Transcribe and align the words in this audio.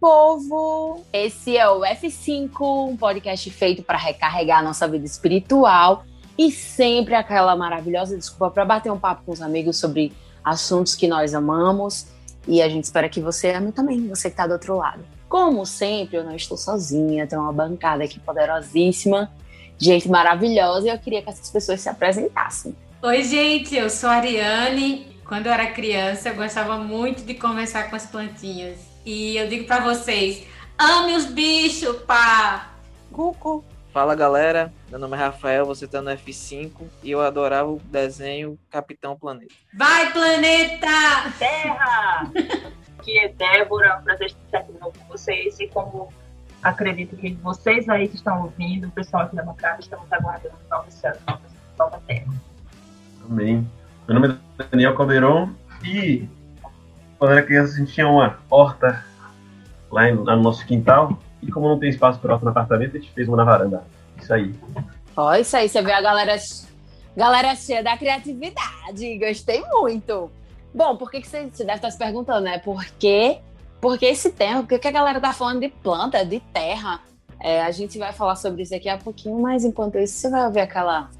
povo! 0.00 1.04
Esse 1.12 1.58
é 1.58 1.68
o 1.68 1.82
F5, 1.82 2.90
um 2.90 2.96
podcast 2.96 3.50
feito 3.50 3.82
para 3.82 3.98
recarregar 3.98 4.60
a 4.60 4.62
nossa 4.62 4.88
vida 4.88 5.04
espiritual 5.04 6.04
e 6.38 6.50
sempre 6.50 7.14
aquela 7.14 7.54
maravilhosa 7.54 8.16
desculpa 8.16 8.50
para 8.50 8.64
bater 8.64 8.90
um 8.90 8.98
papo 8.98 9.24
com 9.26 9.32
os 9.32 9.42
amigos 9.42 9.76
sobre 9.76 10.12
assuntos 10.42 10.94
que 10.94 11.06
nós 11.06 11.34
amamos 11.34 12.06
e 12.48 12.62
a 12.62 12.68
gente 12.68 12.84
espera 12.84 13.10
que 13.10 13.20
você 13.20 13.50
ame 13.50 13.72
também, 13.72 14.08
você 14.08 14.30
que 14.30 14.32
está 14.32 14.46
do 14.46 14.54
outro 14.54 14.74
lado. 14.74 15.04
Como 15.28 15.66
sempre, 15.66 16.16
eu 16.16 16.24
não 16.24 16.34
estou 16.34 16.56
sozinha, 16.56 17.26
tem 17.26 17.38
uma 17.38 17.52
bancada 17.52 18.02
aqui 18.02 18.18
poderosíssima, 18.18 19.30
gente 19.76 20.08
maravilhosa 20.08 20.86
e 20.86 20.90
eu 20.90 20.98
queria 20.98 21.20
que 21.20 21.28
essas 21.28 21.50
pessoas 21.50 21.78
se 21.78 21.90
apresentassem. 21.90 22.74
Oi, 23.02 23.22
gente, 23.22 23.76
eu 23.76 23.90
sou 23.90 24.08
a 24.08 24.14
Ariane. 24.14 25.10
Quando 25.26 25.46
eu 25.46 25.52
era 25.52 25.66
criança, 25.70 26.30
eu 26.30 26.34
gostava 26.34 26.78
muito 26.78 27.22
de 27.22 27.34
conversar 27.34 27.88
com 27.88 27.96
as 27.96 28.06
plantinhas. 28.06 28.89
E 29.04 29.36
eu 29.36 29.48
digo 29.48 29.66
para 29.66 29.82
vocês, 29.82 30.46
ame 30.78 31.14
os 31.14 31.26
bichos, 31.26 31.96
pá! 32.02 32.70
Cucu! 33.10 33.64
Fala 33.92 34.14
galera, 34.14 34.72
meu 34.88 35.00
nome 35.00 35.16
é 35.16 35.20
Rafael, 35.20 35.66
você 35.66 35.88
tá 35.88 36.00
no 36.00 36.10
F5 36.10 36.70
e 37.02 37.10
eu 37.10 37.20
adorava 37.20 37.68
o 37.68 37.80
desenho 37.86 38.58
Capitão 38.70 39.16
Planeta. 39.16 39.52
Vai, 39.74 40.12
planeta! 40.12 40.86
Terra! 41.38 42.30
Aqui 42.98 43.18
é 43.18 43.28
Débora, 43.28 43.98
um 43.98 44.04
prazer 44.04 44.26
estar 44.26 44.58
aqui 44.58 44.72
de 44.72 44.78
novo 44.78 44.92
com 44.98 45.08
vocês 45.08 45.58
e 45.58 45.66
como 45.68 46.12
acredito 46.62 47.16
que 47.16 47.32
vocês 47.36 47.88
aí 47.88 48.06
que 48.06 48.16
estão 48.16 48.42
ouvindo, 48.42 48.88
o 48.88 48.90
pessoal 48.90 49.22
aqui 49.22 49.34
da 49.34 49.42
bancada, 49.42 49.80
estamos 49.80 50.12
aguardando 50.12 50.54
nova 50.70 50.90
céu, 50.90 51.16
nova, 51.26 51.40
nova 51.78 51.98
terra. 52.06 52.30
Amém. 53.24 53.66
Meu 54.06 54.20
nome 54.20 54.38
é 54.58 54.64
Daniel 54.64 54.94
Calderon 54.94 55.50
e 55.82 56.28
quando 57.20 57.32
era 57.32 57.42
criança 57.42 57.74
a 57.74 57.76
gente 57.76 57.92
tinha 57.92 58.08
uma 58.08 58.38
horta 58.50 59.04
lá 59.92 60.10
no 60.10 60.24
nosso 60.42 60.66
quintal 60.66 61.18
e 61.42 61.52
como 61.52 61.68
não 61.68 61.78
tem 61.78 61.90
espaço 61.90 62.18
para 62.18 62.32
horta 62.32 62.46
no 62.46 62.50
apartamento, 62.50 62.96
a 62.96 62.98
gente 62.98 63.12
fez 63.12 63.28
uma 63.28 63.36
na 63.36 63.44
varanda. 63.44 63.84
Isso 64.16 64.32
aí. 64.32 64.54
Ó, 65.14 65.34
isso 65.34 65.54
aí, 65.54 65.68
você 65.68 65.82
vê 65.82 65.92
a 65.92 66.00
galera, 66.00 66.34
galera 67.14 67.54
cheia 67.54 67.82
da 67.82 67.96
criatividade. 67.98 69.18
Gostei 69.18 69.62
muito. 69.70 70.30
Bom, 70.74 70.96
por 70.96 71.10
que, 71.10 71.20
que 71.20 71.28
você, 71.28 71.46
você 71.46 71.62
deve 71.62 71.76
estar 71.76 71.90
se 71.90 71.98
perguntando, 71.98 72.40
né? 72.40 72.58
Por 72.58 72.82
que, 72.86 73.38
esse 74.00 74.30
tema? 74.30 74.62
Por 74.62 74.78
que, 74.78 74.88
a 74.88 74.92
galera 74.92 75.20
tá 75.20 75.34
falando 75.34 75.60
de 75.60 75.68
planta, 75.68 76.24
de 76.24 76.40
terra? 76.40 77.02
É, 77.38 77.62
a 77.62 77.70
gente 77.70 77.98
vai 77.98 78.14
falar 78.14 78.36
sobre 78.36 78.62
isso 78.62 78.74
aqui 78.74 78.88
a 78.88 78.96
pouquinho, 78.96 79.38
mas 79.38 79.62
enquanto 79.62 79.98
isso, 79.98 80.14
você 80.14 80.30
vai 80.30 80.50
ver 80.50 80.60
aquela 80.60 81.10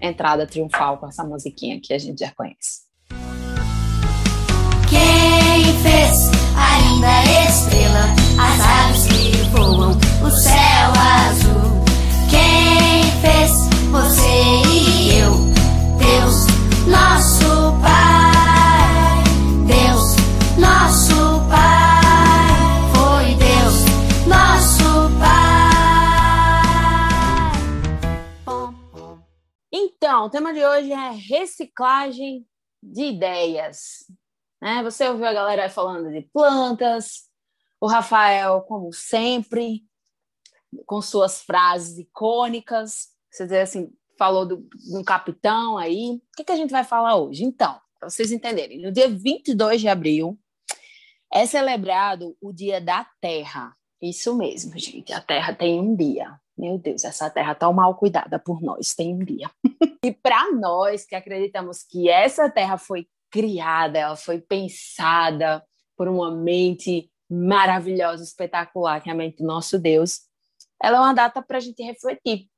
entrada 0.00 0.46
triunfal 0.46 0.96
com 0.96 1.06
essa 1.06 1.22
musiquinha 1.22 1.78
que 1.82 1.92
a 1.92 1.98
gente 1.98 2.20
já 2.20 2.32
conhece. 2.32 2.89
Quem 5.52 5.64
fez 5.82 6.30
a 6.56 6.78
linda 6.78 7.24
estrela, 7.48 8.04
as 8.38 8.60
aves 8.60 9.06
que 9.08 9.32
voam, 9.50 9.98
o 10.24 10.30
céu 10.30 10.92
azul? 11.26 11.82
Quem 12.30 13.02
fez 13.20 13.50
você 13.90 14.62
e 14.68 15.18
eu? 15.18 15.32
Deus, 15.98 16.46
nosso 16.86 17.74
Pai. 17.82 19.24
Deus, 19.66 20.14
nosso 20.56 21.18
Pai. 21.48 22.86
Foi 22.94 23.34
Deus, 23.34 23.76
nosso 24.28 25.10
Pai. 25.18 25.50
Então, 29.72 30.26
o 30.26 30.30
tema 30.30 30.54
de 30.54 30.64
hoje 30.64 30.92
é 30.92 31.10
reciclagem 31.10 32.46
de 32.80 33.02
ideias. 33.02 34.06
Né? 34.60 34.82
Você 34.82 35.08
ouviu 35.08 35.26
a 35.26 35.32
galera 35.32 35.68
falando 35.68 36.10
de 36.10 36.22
plantas, 36.32 37.28
o 37.80 37.86
Rafael, 37.86 38.60
como 38.62 38.92
sempre, 38.92 39.84
com 40.86 41.00
suas 41.00 41.40
frases 41.42 41.98
icônicas. 41.98 43.08
Você 43.30 43.44
diz 43.46 43.56
assim, 43.56 43.92
falou 44.18 44.44
do, 44.44 44.68
do 44.92 45.04
capitão 45.04 45.78
aí. 45.78 46.16
O 46.16 46.36
que, 46.36 46.44
que 46.44 46.52
a 46.52 46.56
gente 46.56 46.70
vai 46.70 46.84
falar 46.84 47.16
hoje? 47.16 47.44
Então, 47.44 47.80
para 47.98 48.10
vocês 48.10 48.30
entenderem, 48.30 48.82
no 48.82 48.92
dia 48.92 49.08
22 49.08 49.80
de 49.80 49.88
abril 49.88 50.38
é 51.32 51.46
celebrado 51.46 52.36
o 52.40 52.52
Dia 52.52 52.80
da 52.80 53.06
Terra. 53.20 53.74
Isso 54.02 54.36
mesmo, 54.36 54.76
gente. 54.78 55.12
A 55.12 55.20
Terra 55.20 55.54
tem 55.54 55.80
um 55.80 55.94
dia. 55.94 56.38
Meu 56.58 56.76
Deus, 56.76 57.04
essa 57.04 57.30
terra 57.30 57.54
tão 57.54 57.72
mal 57.72 57.94
cuidada 57.94 58.38
por 58.38 58.60
nós, 58.60 58.94
tem 58.94 59.14
um 59.14 59.24
dia. 59.24 59.50
e 60.04 60.12
para 60.12 60.52
nós 60.52 61.06
que 61.06 61.14
acreditamos 61.14 61.82
que 61.82 62.06
essa 62.10 62.50
terra 62.50 62.76
foi 62.76 63.08
criada, 63.30 63.98
ela 63.98 64.16
foi 64.16 64.40
pensada 64.40 65.64
por 65.96 66.08
uma 66.08 66.30
mente 66.34 67.10
maravilhosa, 67.30 68.24
espetacular, 68.24 69.00
que 69.00 69.08
é 69.08 69.12
a 69.12 69.16
mente 69.16 69.38
do 69.38 69.46
nosso 69.46 69.78
Deus, 69.78 70.22
ela 70.82 70.96
é 70.96 71.00
uma 71.00 71.12
data 71.12 71.42
para 71.42 71.58
a 71.58 71.60
gente 71.60 71.82
refletir 71.82 72.48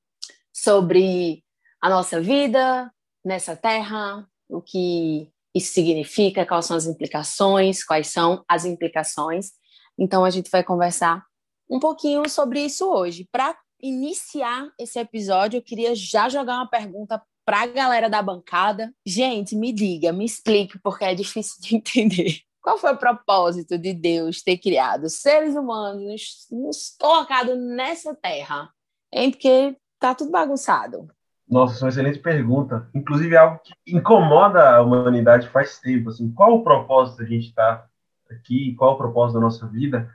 sobre 0.53 1.45
a 1.81 1.91
nossa 1.91 2.21
vida 2.21 2.91
nessa 3.25 3.57
terra, 3.57 4.27
o 4.49 4.63
que 4.63 5.31
isso 5.55 5.73
significa, 5.73 6.47
quais 6.47 6.67
são 6.67 6.77
as 6.77 6.87
implicações, 6.87 7.85
quais 7.85 8.07
são 8.09 8.45
as 8.49 8.65
implicações. 8.65 9.51
Então 9.99 10.25
a 10.25 10.31
gente 10.31 10.51
vai 10.51 10.63
conversar 10.63 11.25
um 11.69 11.79
pouquinho 11.79 12.29
sobre 12.29 12.65
isso 12.65 12.87
hoje. 12.89 13.29
Para 13.31 13.57
iniciar 13.81 14.71
esse 14.79 14.99
episódio, 14.99 15.59
eu 15.59 15.63
queria 15.63 15.95
já 15.95 16.29
jogar 16.29 16.57
uma 16.57 16.69
pergunta 16.69 17.21
para 17.45 17.63
a 17.63 17.67
galera 17.67 18.09
da 18.09 18.23
bancada. 18.23 18.93
Gente, 19.05 19.57
me 19.57 19.73
diga, 19.73 20.13
me 20.13 20.25
explique, 20.25 20.79
porque 20.79 21.05
é 21.05 21.15
difícil 21.15 21.61
de 21.61 21.77
entender. 21.77 22.41
Qual 22.63 22.79
foi 22.79 22.93
o 22.93 22.99
propósito 22.99 23.77
de 23.77 23.93
Deus 23.93 24.41
ter 24.41 24.57
criado 24.57 25.09
seres 25.09 25.57
humanos, 25.57 26.47
nos, 26.51 26.97
colocado 26.99 27.57
nessa 27.57 28.15
terra? 28.15 28.71
Hein? 29.13 29.33
Porque 29.33 29.77
tá 29.99 30.15
tudo 30.15 30.31
bagunçado. 30.31 31.09
Nossa, 31.49 31.81
é 31.81 31.83
uma 31.85 31.89
excelente 31.91 32.21
pergunta. 32.21 32.89
Inclusive, 32.95 33.35
é 33.35 33.39
algo 33.39 33.61
que 33.63 33.73
incomoda 33.95 34.77
a 34.77 34.81
humanidade 34.81 35.49
faz 35.49 35.79
tempo. 35.81 36.09
Assim, 36.09 36.33
qual 36.33 36.55
o 36.55 36.63
propósito 36.63 37.19
da 37.19 37.25
gente 37.25 37.49
estar 37.49 37.79
tá 37.79 37.89
aqui? 38.35 38.75
Qual 38.77 38.95
o 38.95 38.97
propósito 38.97 39.35
da 39.35 39.41
nossa 39.41 39.67
vida? 39.67 40.09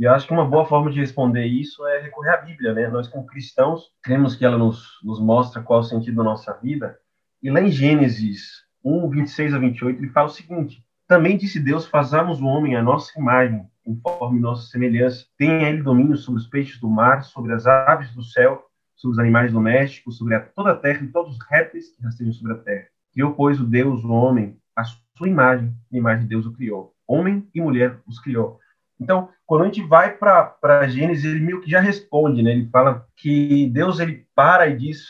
E 0.00 0.04
eu 0.04 0.14
acho 0.14 0.26
que 0.26 0.32
uma 0.32 0.46
boa 0.46 0.64
forma 0.64 0.90
de 0.90 0.98
responder 0.98 1.44
isso 1.44 1.86
é 1.86 2.00
recorrer 2.00 2.30
à 2.30 2.38
Bíblia, 2.38 2.72
né? 2.72 2.88
Nós, 2.88 3.06
como 3.06 3.26
cristãos, 3.26 3.92
cremos 4.02 4.34
que 4.34 4.46
ela 4.46 4.56
nos, 4.56 4.98
nos 5.04 5.20
mostra 5.20 5.60
qual 5.60 5.80
é 5.80 5.82
o 5.82 5.84
sentido 5.84 6.16
da 6.16 6.22
nossa 6.22 6.54
vida. 6.54 6.98
E 7.42 7.50
lá 7.50 7.60
em 7.60 7.70
Gênesis 7.70 8.64
1, 8.82 9.10
26 9.10 9.52
a 9.52 9.58
28, 9.58 10.00
ele 10.00 10.08
fala 10.08 10.28
o 10.28 10.32
seguinte: 10.32 10.82
Também 11.06 11.36
disse 11.36 11.60
Deus: 11.60 11.84
Façamos 11.84 12.40
o 12.40 12.46
homem 12.46 12.76
à 12.76 12.82
nossa 12.82 13.12
imagem, 13.20 13.68
conforme 13.84 14.40
nossa 14.40 14.70
semelhança. 14.70 15.26
Tenha 15.36 15.68
ele 15.68 15.82
domínio 15.82 16.16
sobre 16.16 16.40
os 16.40 16.46
peixes 16.46 16.80
do 16.80 16.88
mar, 16.88 17.22
sobre 17.22 17.52
as 17.52 17.66
aves 17.66 18.10
do 18.14 18.22
céu, 18.22 18.64
sobre 18.96 19.16
os 19.16 19.18
animais 19.18 19.52
domésticos, 19.52 20.16
sobre 20.16 20.34
a, 20.34 20.40
toda 20.40 20.70
a 20.70 20.76
terra 20.76 21.04
e 21.04 21.08
todos 21.08 21.36
os 21.36 21.46
répteis 21.46 21.90
que 21.90 22.02
rastejam 22.02 22.32
sobre 22.32 22.54
a 22.54 22.56
terra. 22.56 22.86
Criou, 23.12 23.34
pois, 23.34 23.60
o 23.60 23.66
Deus, 23.66 24.02
o 24.02 24.10
homem, 24.10 24.56
a 24.74 24.82
sua 24.82 25.28
imagem, 25.28 25.74
a 25.92 25.96
imagem 25.98 26.22
de 26.22 26.30
Deus 26.30 26.46
o 26.46 26.54
criou. 26.54 26.94
Homem 27.06 27.46
e 27.54 27.60
mulher 27.60 28.00
os 28.06 28.18
criou. 28.18 28.58
Então, 29.00 29.28
quando 29.46 29.62
a 29.62 29.64
gente 29.64 29.82
vai 29.82 30.16
para 30.16 30.86
Gênesis, 30.88 31.24
ele 31.24 31.40
meio 31.40 31.60
que 31.60 31.70
já 31.70 31.80
responde, 31.80 32.42
né? 32.42 32.52
Ele 32.52 32.68
fala 32.70 33.06
que 33.16 33.68
Deus 33.72 33.98
ele 33.98 34.26
para 34.34 34.68
e 34.68 34.76
diz: 34.76 35.06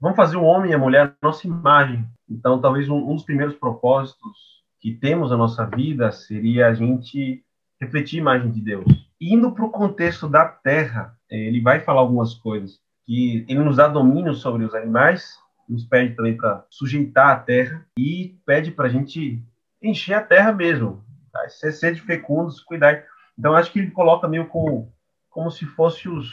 vamos 0.00 0.16
fazer 0.16 0.36
o 0.36 0.44
homem 0.44 0.70
e 0.70 0.74
a 0.74 0.78
mulher 0.78 1.14
nossa 1.22 1.46
imagem. 1.46 2.04
Então, 2.28 2.60
talvez 2.60 2.88
um, 2.88 2.96
um 2.96 3.14
dos 3.14 3.24
primeiros 3.24 3.54
propósitos 3.54 4.56
que 4.80 4.92
temos 4.94 5.30
na 5.30 5.36
nossa 5.36 5.66
vida 5.66 6.10
seria 6.10 6.68
a 6.68 6.74
gente 6.74 7.44
refletir 7.80 8.18
a 8.18 8.22
imagem 8.22 8.50
de 8.50 8.60
Deus. 8.60 8.84
Indo 9.20 9.52
para 9.52 9.64
o 9.64 9.70
contexto 9.70 10.28
da 10.28 10.44
terra, 10.44 11.14
ele 11.30 11.60
vai 11.60 11.80
falar 11.80 12.00
algumas 12.00 12.34
coisas 12.34 12.80
que 13.06 13.44
ele 13.48 13.60
nos 13.60 13.76
dá 13.76 13.86
domínio 13.86 14.34
sobre 14.34 14.64
os 14.64 14.74
animais, 14.74 15.38
nos 15.68 15.84
pede 15.84 16.14
também 16.14 16.36
para 16.36 16.64
sujeitar 16.68 17.28
a 17.28 17.38
terra 17.38 17.86
e 17.98 18.36
pede 18.44 18.70
para 18.70 18.86
a 18.86 18.90
gente 18.90 19.42
encher 19.82 20.14
a 20.14 20.22
terra 20.22 20.52
mesmo, 20.52 21.04
tá? 21.32 21.48
ser, 21.48 21.72
ser 21.72 21.94
de 21.94 22.00
fecundos, 22.00 22.60
cuidar. 22.60 23.04
Então, 23.38 23.54
acho 23.54 23.72
que 23.72 23.78
ele 23.78 23.90
coloca 23.90 24.26
meio 24.28 24.48
como, 24.48 24.92
como 25.28 25.50
se 25.50 25.66
fosse 25.66 26.08
os, 26.08 26.28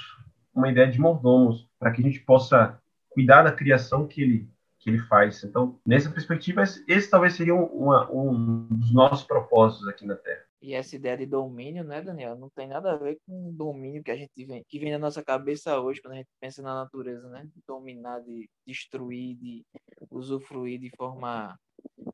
uma 0.54 0.70
ideia 0.70 0.90
de 0.90 1.00
mordomos, 1.00 1.68
para 1.78 1.92
que 1.92 2.02
a 2.02 2.04
gente 2.04 2.20
possa 2.20 2.82
cuidar 3.10 3.44
da 3.44 3.52
criação 3.52 4.08
que 4.08 4.22
ele, 4.22 4.50
que 4.80 4.90
ele 4.90 5.00
faz. 5.00 5.44
Então, 5.44 5.80
nessa 5.86 6.10
perspectiva, 6.10 6.64
esse 6.64 7.10
talvez 7.10 7.36
seria 7.36 7.56
uma, 7.56 8.10
um 8.12 8.68
dos 8.70 8.94
nossos 8.94 9.26
propósitos 9.26 9.88
aqui 9.88 10.06
na 10.06 10.16
Terra. 10.16 10.44
E 10.62 10.74
essa 10.74 10.96
ideia 10.96 11.18
de 11.18 11.26
domínio, 11.26 11.84
né, 11.84 12.02
Daniel, 12.02 12.38
não 12.38 12.50
tem 12.50 12.70
nada 12.70 12.94
a 12.94 12.96
ver 12.96 13.18
com 13.26 13.50
o 13.50 13.52
domínio 13.52 14.02
que 14.02 14.12
a 14.12 14.16
gente 14.16 14.46
vem, 14.46 14.64
que 14.70 14.80
vem 14.80 14.94
na 14.94 14.98
nossa 14.98 15.22
cabeça 15.22 15.78
hoje, 15.78 16.02
quando 16.02 16.14
a 16.14 16.18
gente 16.18 16.30
pensa 16.40 16.62
na 16.62 16.74
natureza, 16.74 17.28
né? 17.28 17.46
Dominar, 17.68 18.22
de 18.22 18.50
destruir, 18.66 19.36
de 19.36 19.66
usufruir 20.10 20.80
de 20.80 20.90
forma 20.96 21.60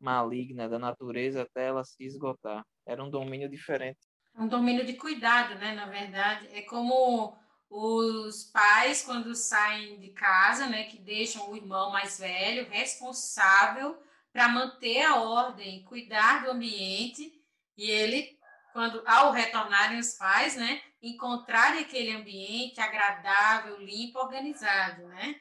maligna 0.02 0.68
da 0.68 0.80
natureza 0.80 1.44
até 1.44 1.68
ela 1.68 1.84
se 1.84 2.04
esgotar. 2.04 2.66
Era 2.88 3.04
um 3.04 3.10
domínio 3.10 3.48
diferente 3.48 4.00
um 4.40 4.48
domínio 4.48 4.86
de 4.86 4.94
cuidado, 4.94 5.56
né? 5.56 5.76
Na 5.76 5.86
verdade, 5.86 6.48
é 6.54 6.62
como 6.62 7.38
os 7.70 8.46
pais 8.46 9.04
quando 9.04 9.36
saem 9.36 10.00
de 10.00 10.10
casa, 10.10 10.66
né, 10.66 10.86
que 10.86 10.98
deixam 10.98 11.52
o 11.52 11.56
irmão 11.56 11.92
mais 11.92 12.18
velho 12.18 12.68
responsável 12.70 14.02
para 14.34 14.48
manter 14.48 15.04
a 15.04 15.18
ordem, 15.18 15.84
cuidar 15.84 16.44
do 16.44 16.52
ambiente, 16.52 17.32
e 17.78 17.92
ele 17.92 18.40
quando 18.74 19.04
ao 19.06 19.32
retornarem 19.32 20.00
os 20.00 20.14
pais, 20.14 20.56
né, 20.56 20.82
encontrarem 21.02 21.82
aquele 21.82 22.12
ambiente 22.12 22.80
agradável, 22.80 23.78
limpo, 23.78 24.20
organizado, 24.20 25.08
né? 25.08 25.36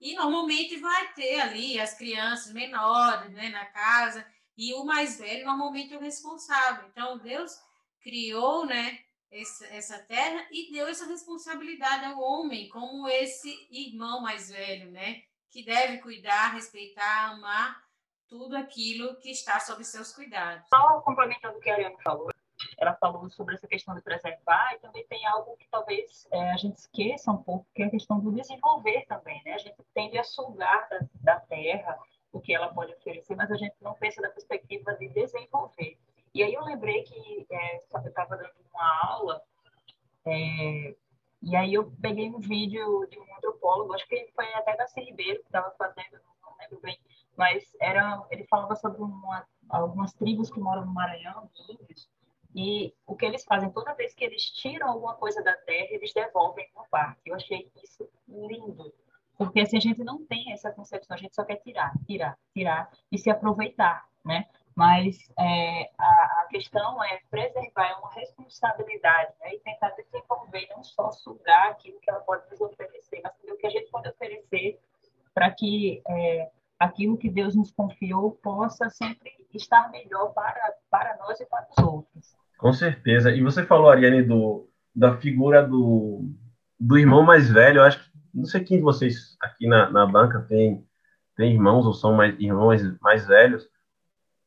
E 0.00 0.14
normalmente 0.14 0.76
vai 0.76 1.12
ter 1.14 1.40
ali 1.40 1.80
as 1.80 1.94
crianças 1.94 2.52
menores, 2.52 3.30
né, 3.32 3.48
na 3.48 3.64
casa, 3.66 4.24
e 4.56 4.74
o 4.74 4.84
mais 4.84 5.18
velho 5.18 5.46
normalmente 5.46 5.94
é 5.94 5.96
o 5.96 6.00
responsável. 6.00 6.86
Então 6.90 7.18
Deus 7.18 7.58
criou, 8.04 8.66
né, 8.66 8.98
essa, 9.32 9.66
essa 9.68 9.98
terra 9.98 10.46
e 10.52 10.70
deu 10.70 10.86
essa 10.86 11.06
responsabilidade 11.06 12.04
ao 12.04 12.20
homem, 12.20 12.68
como 12.68 13.08
esse 13.08 13.66
irmão 13.70 14.20
mais 14.20 14.50
velho, 14.50 14.90
né, 14.90 15.22
que 15.50 15.64
deve 15.64 15.98
cuidar, 15.98 16.52
respeitar, 16.52 17.30
amar 17.30 17.82
tudo 18.28 18.56
aquilo 18.56 19.16
que 19.16 19.30
está 19.30 19.58
sob 19.58 19.82
seus 19.82 20.12
cuidados. 20.12 20.68
Só 20.68 21.00
complementando 21.00 21.56
o 21.56 21.60
que 21.60 21.70
a 21.70 21.74
Ariane 21.74 21.96
falou, 22.02 22.28
ela 22.78 22.94
falou 22.96 23.28
sobre 23.30 23.54
essa 23.54 23.66
questão 23.66 23.94
de 23.94 24.02
preservar 24.02 24.74
e 24.74 24.78
também 24.80 25.06
tem 25.06 25.26
algo 25.26 25.56
que 25.56 25.66
talvez 25.70 26.26
é, 26.30 26.50
a 26.52 26.56
gente 26.56 26.76
esqueça 26.76 27.30
um 27.30 27.42
pouco, 27.42 27.66
que 27.74 27.82
é 27.82 27.86
a 27.86 27.90
questão 27.90 28.20
do 28.20 28.32
desenvolver 28.32 29.06
também, 29.06 29.40
né? 29.44 29.54
A 29.54 29.58
gente 29.58 29.76
tende 29.94 30.18
a 30.18 30.24
sugar 30.24 30.88
da, 30.88 31.00
da 31.20 31.40
terra 31.40 31.98
o 32.32 32.40
que 32.40 32.52
ela 32.52 32.72
pode 32.74 32.92
oferecer, 32.92 33.36
mas 33.36 33.50
a 33.50 33.56
gente 33.56 33.76
não 33.80 33.94
pensa 33.94 34.20
da 34.20 34.28
perspectiva 34.28 34.92
de 34.94 35.08
desenvolver. 35.08 35.96
E 36.34 36.42
aí 36.42 36.52
eu 36.52 36.64
lembrei 36.64 37.02
que 37.04 37.46
é, 37.50 37.76
eu 37.76 38.08
estava 38.08 38.36
dando 38.36 38.50
uma 38.72 39.08
aula 39.08 39.42
é, 40.26 40.94
e 41.42 41.54
aí 41.54 41.74
eu 41.74 41.92
peguei 42.00 42.28
um 42.28 42.40
vídeo 42.40 43.06
de 43.10 43.18
um 43.18 43.36
antropólogo, 43.36 43.92
acho 43.92 44.08
que 44.08 44.32
foi 44.34 44.52
até 44.54 44.76
da 44.76 44.86
Ribeiro 44.96 45.40
que 45.40 45.46
estava 45.46 45.70
fazendo, 45.78 46.18
não 46.42 46.56
lembro 46.58 46.80
bem, 46.80 46.98
mas 47.36 47.70
era, 47.80 48.20
ele 48.30 48.44
falava 48.46 48.74
sobre 48.74 49.02
uma, 49.02 49.46
algumas 49.68 50.12
tribos 50.14 50.50
que 50.50 50.58
moram 50.58 50.86
no 50.86 50.92
Maranhão, 50.92 51.50
índios, 51.68 52.08
e 52.54 52.94
o 53.06 53.16
que 53.16 53.26
eles 53.26 53.44
fazem, 53.44 53.70
toda 53.70 53.94
vez 53.94 54.14
que 54.14 54.24
eles 54.24 54.44
tiram 54.44 54.88
alguma 54.88 55.14
coisa 55.14 55.42
da 55.42 55.54
terra, 55.54 55.88
eles 55.90 56.12
devolvem 56.14 56.68
no 56.76 56.86
parque. 56.88 57.28
Eu 57.28 57.34
achei 57.34 57.68
isso 57.82 58.08
lindo. 58.28 58.94
Porque 59.36 59.60
assim, 59.60 59.76
a 59.76 59.80
gente 59.80 60.04
não 60.04 60.24
tem 60.24 60.52
essa 60.52 60.70
concepção, 60.70 61.16
a 61.16 61.18
gente 61.18 61.34
só 61.34 61.44
quer 61.44 61.56
tirar, 61.56 61.92
tirar, 62.06 62.38
tirar 62.52 62.88
e 63.10 63.18
se 63.18 63.28
aproveitar, 63.28 64.08
né? 64.24 64.46
Mas 64.76 65.16
é, 65.38 65.90
a, 65.96 66.42
a, 66.42 66.46
questão 66.50 67.02
é 67.04 67.20
preservar, 67.30 68.00
uma 68.00 68.12
responsabilidade, 68.12 69.32
né? 69.40 69.54
E 69.54 69.60
tentar 69.60 69.90
desenvolver, 69.90 70.66
não 70.70 70.82
só 70.82 71.10
sugar 71.12 71.70
aquilo 71.70 72.00
que 72.00 72.10
ela 72.10 72.20
pode 72.20 72.50
nos 72.50 72.60
oferecer, 72.60 73.20
mas 73.22 73.32
o 73.48 73.56
que 73.56 73.66
a 73.66 73.70
gente 73.70 73.90
pode 73.90 74.08
oferecer 74.08 74.80
para 75.32 75.50
que 75.50 76.02
é, 76.08 76.50
aquilo 76.78 77.16
que 77.16 77.30
Deus 77.30 77.54
nos 77.54 77.70
confiou 77.70 78.32
possa 78.42 78.90
sempre 78.90 79.32
estar 79.52 79.90
melhor 79.90 80.32
para, 80.32 80.74
para 80.90 81.16
nós 81.18 81.40
e 81.40 81.46
para 81.46 81.66
os 81.70 81.84
outros. 81.84 82.36
Com 82.58 82.72
certeza. 82.72 83.30
E 83.30 83.42
você 83.42 83.64
falou, 83.64 83.90
Ariane, 83.90 84.22
do, 84.22 84.68
da 84.94 85.16
figura 85.16 85.62
do, 85.62 86.28
do 86.78 86.98
irmão 86.98 87.22
mais 87.22 87.50
velho. 87.50 87.78
Eu 87.78 87.84
acho 87.84 88.02
que 88.02 88.10
não 88.32 88.44
sei 88.44 88.64
quem 88.64 88.78
de 88.78 88.82
vocês 88.82 89.36
aqui 89.40 89.66
na, 89.66 89.90
na 89.90 90.06
banca 90.06 90.40
tem, 90.48 90.84
tem 91.36 91.52
irmãos 91.52 91.86
ou 91.86 91.92
são 91.92 92.14
mais, 92.14 92.38
irmãos 92.38 92.80
mais 93.00 93.26
velhos, 93.26 93.68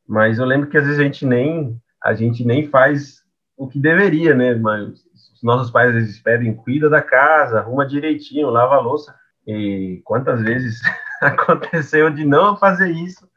mas 0.08 0.38
eu 0.38 0.46
lembro 0.46 0.70
que 0.70 0.78
às 0.78 0.84
vezes 0.84 0.98
a 0.98 1.02
gente 1.02 1.26
nem 1.26 1.78
a 2.02 2.14
gente 2.14 2.44
nem 2.44 2.66
faz 2.68 3.22
o 3.56 3.68
que 3.68 3.78
deveria, 3.78 4.34
né? 4.34 4.54
Mas 4.54 5.04
os 5.34 5.42
nossos 5.42 5.70
pais 5.70 5.92
vezes 5.92 6.20
pedem, 6.20 6.54
cuida 6.54 6.88
da 6.88 7.02
casa, 7.02 7.58
arruma 7.58 7.86
direitinho, 7.86 8.50
lava 8.50 8.76
a 8.76 8.80
louça. 8.80 9.14
E 9.46 10.00
quantas 10.04 10.40
vezes 10.42 10.80
aconteceu 11.20 12.08
de 12.10 12.24
não 12.24 12.56
fazer 12.56 12.90
isso 12.90 13.28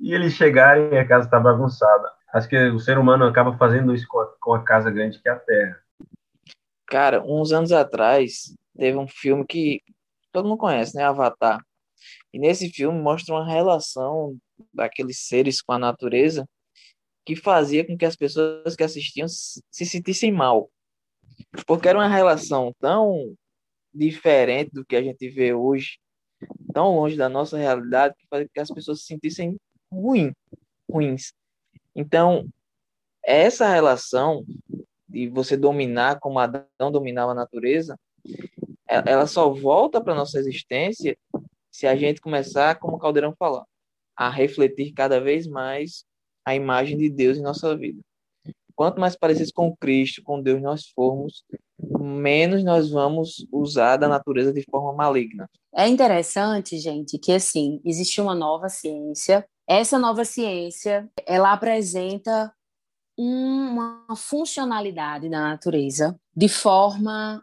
e 0.00 0.12
eles 0.12 0.32
chegarem 0.32 0.94
e 0.94 0.98
a 0.98 1.06
casa 1.06 1.26
está 1.26 1.38
bagunçada. 1.38 2.10
Acho 2.32 2.48
que 2.48 2.56
o 2.70 2.78
ser 2.78 2.98
humano 2.98 3.24
acaba 3.24 3.56
fazendo 3.56 3.94
isso 3.94 4.06
com 4.08 4.20
a, 4.20 4.26
com 4.40 4.54
a 4.54 4.62
casa 4.62 4.90
grande 4.90 5.20
que 5.20 5.28
é 5.28 5.32
a 5.32 5.38
Terra. 5.38 5.80
Cara, 6.86 7.22
uns 7.22 7.52
anos 7.52 7.72
atrás, 7.72 8.54
teve 8.76 8.96
um 8.96 9.08
filme 9.08 9.44
que 9.46 9.80
todo 10.32 10.48
mundo 10.48 10.58
conhece, 10.58 10.96
né? 10.96 11.04
Avatar. 11.04 11.60
E 12.32 12.38
nesse 12.38 12.68
filme 12.70 13.00
mostra 13.00 13.34
uma 13.34 13.46
relação 13.46 14.36
daqueles 14.72 15.20
seres 15.20 15.60
com 15.62 15.72
a 15.72 15.78
natureza 15.78 16.48
que 17.24 17.34
fazia 17.34 17.84
com 17.84 17.96
que 17.96 18.04
as 18.04 18.14
pessoas 18.14 18.76
que 18.76 18.84
assistiam 18.84 19.26
se 19.28 19.84
sentissem 19.84 20.30
mal. 20.30 20.70
Porque 21.66 21.88
era 21.88 21.98
uma 21.98 22.08
relação 22.08 22.72
tão 22.78 23.34
diferente 23.92 24.70
do 24.72 24.84
que 24.84 24.94
a 24.94 25.02
gente 25.02 25.28
vê 25.28 25.52
hoje, 25.52 25.98
tão 26.72 26.94
longe 26.94 27.16
da 27.16 27.28
nossa 27.28 27.58
realidade, 27.58 28.14
que 28.16 28.26
fazia 28.28 28.46
com 28.46 28.52
que 28.52 28.60
as 28.60 28.70
pessoas 28.70 29.00
se 29.00 29.06
sentissem 29.06 29.56
ruim, 29.90 30.32
ruins. 30.88 31.32
Então, 31.94 32.48
essa 33.24 33.68
relação 33.68 34.44
de 35.08 35.28
você 35.28 35.56
dominar 35.56 36.20
como 36.20 36.38
Adão 36.38 36.92
dominava 36.92 37.32
a 37.32 37.34
natureza, 37.34 37.98
ela 38.86 39.26
só 39.26 39.50
volta 39.50 40.00
para 40.00 40.14
nossa 40.14 40.38
existência 40.38 41.18
se 41.72 41.86
a 41.86 41.96
gente 41.96 42.20
começar, 42.20 42.78
como 42.78 42.96
o 42.96 42.98
Caldeirão 42.98 43.34
falou, 43.36 43.66
a 44.16 44.30
refletir 44.30 44.92
cada 44.92 45.20
vez 45.20 45.46
mais 45.46 46.04
a 46.44 46.54
imagem 46.54 46.96
de 46.96 47.10
Deus 47.10 47.38
em 47.38 47.42
nossa 47.42 47.76
vida. 47.76 48.00
Quanto 48.74 49.00
mais 49.00 49.16
parecidos 49.16 49.52
com 49.52 49.74
Cristo, 49.76 50.22
com 50.22 50.40
Deus 50.40 50.60
nós 50.60 50.86
formos, 50.88 51.44
menos 51.78 52.62
nós 52.62 52.90
vamos 52.90 53.46
usar 53.50 53.96
da 53.96 54.06
natureza 54.06 54.52
de 54.52 54.62
forma 54.70 54.92
maligna. 54.92 55.48
É 55.74 55.88
interessante, 55.88 56.78
gente, 56.78 57.18
que 57.18 57.32
assim, 57.32 57.80
existe 57.84 58.20
uma 58.20 58.34
nova 58.34 58.68
ciência 58.68 59.46
essa 59.66 59.98
nova 59.98 60.24
ciência, 60.24 61.10
ela 61.26 61.52
apresenta 61.52 62.54
uma 63.18 64.06
funcionalidade 64.14 65.28
da 65.28 65.40
natureza 65.40 66.18
de 66.34 66.48
forma 66.48 67.42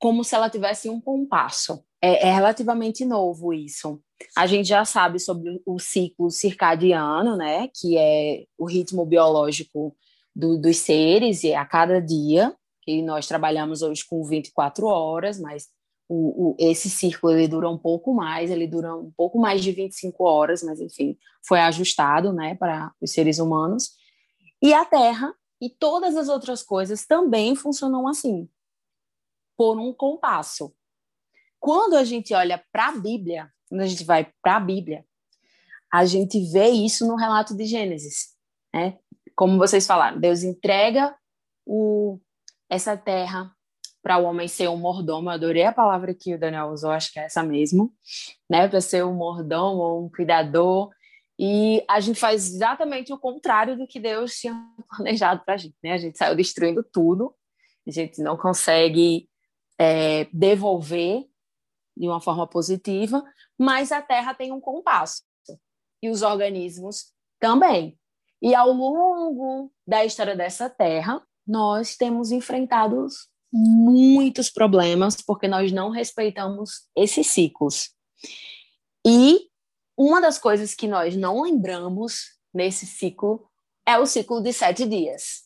como 0.00 0.24
se 0.24 0.34
ela 0.34 0.50
tivesse 0.50 0.88
um 0.90 1.00
compasso. 1.00 1.84
É, 2.02 2.28
é, 2.28 2.32
relativamente 2.32 3.04
novo 3.04 3.52
isso. 3.52 4.02
A 4.36 4.46
gente 4.46 4.68
já 4.68 4.84
sabe 4.84 5.18
sobre 5.18 5.60
o 5.66 5.78
ciclo 5.78 6.30
circadiano, 6.30 7.36
né, 7.36 7.68
que 7.68 7.96
é 7.96 8.44
o 8.58 8.64
ritmo 8.64 9.04
biológico 9.04 9.96
do, 10.34 10.58
dos 10.58 10.76
seres, 10.78 11.42
e 11.42 11.50
é 11.50 11.56
a 11.56 11.64
cada 11.64 12.00
dia, 12.00 12.54
que 12.82 13.02
nós 13.02 13.26
trabalhamos 13.26 13.82
hoje 13.82 14.04
com 14.04 14.22
24 14.24 14.86
horas, 14.86 15.38
mas 15.40 15.68
o, 16.08 16.50
o, 16.50 16.56
esse 16.58 16.90
círculo 16.90 17.32
ele 17.32 17.46
dura 17.46 17.68
um 17.68 17.78
pouco 17.78 18.12
mais, 18.12 18.50
ele 18.50 18.66
dura 18.66 18.96
um 18.96 19.12
pouco 19.16 19.38
mais 19.38 19.62
de 19.62 19.70
25 19.70 20.24
horas, 20.24 20.62
mas 20.62 20.80
enfim, 20.80 21.16
foi 21.46 21.60
ajustado 21.60 22.32
né, 22.32 22.54
para 22.56 22.92
os 23.00 23.12
seres 23.12 23.38
humanos. 23.38 23.90
E 24.60 24.74
a 24.74 24.84
Terra 24.84 25.34
e 25.60 25.70
todas 25.70 26.16
as 26.16 26.28
outras 26.28 26.62
coisas 26.62 27.06
também 27.06 27.54
funcionam 27.54 28.08
assim, 28.08 28.48
por 29.56 29.78
um 29.78 29.92
compasso. 29.92 30.74
Quando 31.60 31.94
a 31.94 32.02
gente 32.02 32.34
olha 32.34 32.60
para 32.72 32.88
a 32.88 32.96
Bíblia, 32.96 33.52
quando 33.70 33.82
a 33.82 33.86
gente 33.86 34.04
vai 34.04 34.30
para 34.42 34.56
a 34.56 34.60
Bíblia, 34.60 35.04
a 35.92 36.04
gente 36.04 36.40
vê 36.52 36.68
isso 36.68 37.06
no 37.06 37.14
relato 37.14 37.56
de 37.56 37.64
Gênesis. 37.64 38.34
Né? 38.74 38.98
Como 39.36 39.56
vocês 39.56 39.86
falaram, 39.86 40.20
Deus 40.20 40.42
entrega 40.42 41.14
o, 41.64 42.18
essa 42.68 42.96
terra 42.96 43.54
para 44.02 44.18
o 44.18 44.24
homem 44.24 44.48
ser 44.48 44.68
um 44.68 44.76
mordomo. 44.76 45.28
Eu 45.28 45.34
adorei 45.34 45.64
a 45.64 45.72
palavra 45.72 46.12
que 46.14 46.34
o 46.34 46.38
Daniel 46.38 46.70
usou, 46.70 46.90
acho 46.90 47.12
que 47.12 47.20
é 47.20 47.24
essa 47.24 47.42
mesmo, 47.42 47.92
né? 48.48 48.66
Para 48.66 48.80
ser 48.80 49.04
um 49.04 49.14
mordomo 49.14 49.80
ou 49.80 50.06
um 50.06 50.10
cuidador. 50.10 50.90
E 51.38 51.84
a 51.88 52.00
gente 52.00 52.18
faz 52.18 52.54
exatamente 52.54 53.12
o 53.12 53.18
contrário 53.18 53.76
do 53.76 53.86
que 53.86 54.00
Deus 54.00 54.34
tinha 54.34 54.54
planejado 54.96 55.42
para 55.44 55.54
a 55.54 55.56
gente, 55.56 55.76
né? 55.82 55.92
A 55.92 55.98
gente 55.98 56.18
saiu 56.18 56.34
destruindo 56.34 56.82
tudo, 56.82 57.34
a 57.86 57.90
gente 57.90 58.20
não 58.22 58.36
consegue 58.36 59.28
é, 59.78 60.26
devolver 60.32 61.29
de 62.00 62.08
uma 62.08 62.20
forma 62.20 62.46
positiva, 62.46 63.22
mas 63.58 63.92
a 63.92 64.00
Terra 64.00 64.32
tem 64.32 64.50
um 64.52 64.60
compasso 64.60 65.22
e 66.02 66.08
os 66.08 66.22
organismos 66.22 67.12
também. 67.38 67.98
E 68.40 68.54
ao 68.54 68.72
longo 68.72 69.70
da 69.86 70.02
história 70.02 70.34
dessa 70.34 70.70
Terra, 70.70 71.22
nós 71.46 71.96
temos 71.96 72.30
enfrentado 72.30 73.06
muitos 73.52 74.48
problemas 74.48 75.16
porque 75.20 75.46
nós 75.46 75.70
não 75.72 75.90
respeitamos 75.90 76.88
esses 76.96 77.26
ciclos. 77.26 77.90
E 79.06 79.50
uma 79.94 80.22
das 80.22 80.38
coisas 80.38 80.74
que 80.74 80.88
nós 80.88 81.14
não 81.14 81.42
lembramos 81.42 82.38
nesse 82.54 82.86
ciclo 82.86 83.46
é 83.86 83.98
o 83.98 84.06
ciclo 84.06 84.40
de 84.40 84.54
sete 84.54 84.86
dias. 84.86 85.42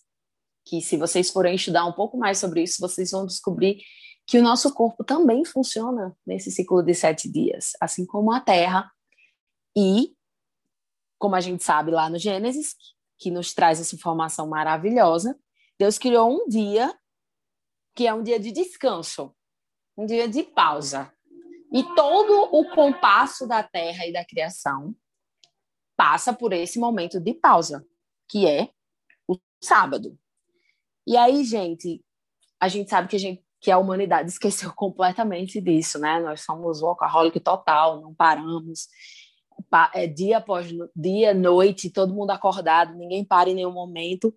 Que 0.64 0.80
se 0.80 0.96
vocês 0.96 1.30
forem 1.30 1.56
estudar 1.56 1.84
um 1.84 1.92
pouco 1.92 2.16
mais 2.16 2.38
sobre 2.38 2.62
isso, 2.62 2.80
vocês 2.80 3.10
vão 3.10 3.26
descobrir 3.26 3.82
que 4.26 4.38
o 4.38 4.42
nosso 4.42 4.72
corpo 4.72 5.04
também 5.04 5.44
funciona 5.44 6.16
nesse 6.26 6.50
ciclo 6.50 6.82
de 6.82 6.94
sete 6.94 7.30
dias, 7.30 7.72
assim 7.80 8.06
como 8.06 8.32
a 8.32 8.40
Terra. 8.40 8.90
E, 9.76 10.14
como 11.18 11.34
a 11.34 11.40
gente 11.40 11.62
sabe 11.62 11.90
lá 11.90 12.08
no 12.08 12.18
Gênesis, 12.18 12.74
que 13.18 13.30
nos 13.30 13.52
traz 13.52 13.80
essa 13.80 13.94
informação 13.94 14.48
maravilhosa, 14.48 15.38
Deus 15.78 15.98
criou 15.98 16.30
um 16.30 16.48
dia 16.48 16.96
que 17.94 18.06
é 18.06 18.14
um 18.14 18.22
dia 18.22 18.40
de 18.40 18.50
descanso, 18.50 19.34
um 19.96 20.06
dia 20.06 20.28
de 20.28 20.42
pausa. 20.42 21.12
E 21.72 21.82
todo 21.94 22.48
o 22.52 22.70
compasso 22.74 23.46
da 23.46 23.62
terra 23.62 24.06
e 24.06 24.12
da 24.12 24.24
criação 24.24 24.94
passa 25.96 26.32
por 26.32 26.52
esse 26.52 26.78
momento 26.78 27.20
de 27.20 27.34
pausa, 27.34 27.86
que 28.28 28.46
é 28.46 28.70
o 29.28 29.38
sábado. 29.62 30.18
E 31.06 31.16
aí, 31.16 31.44
gente, 31.44 32.04
a 32.60 32.68
gente 32.68 32.88
sabe 32.90 33.08
que 33.08 33.16
a 33.16 33.20
gente 33.20 33.43
que 33.64 33.70
a 33.70 33.78
humanidade 33.78 34.28
esqueceu 34.28 34.70
completamente 34.76 35.58
disso, 35.58 35.98
né? 35.98 36.20
Nós 36.20 36.42
somos 36.42 36.82
workaholic 36.82 37.40
total, 37.40 38.02
não 38.02 38.14
paramos. 38.14 38.88
É 39.94 40.06
dia 40.06 40.38
após 40.38 40.68
dia, 40.94 41.32
noite, 41.32 41.88
todo 41.88 42.14
mundo 42.14 42.30
acordado, 42.30 42.94
ninguém 42.94 43.24
para 43.24 43.48
em 43.48 43.54
nenhum 43.54 43.72
momento. 43.72 44.34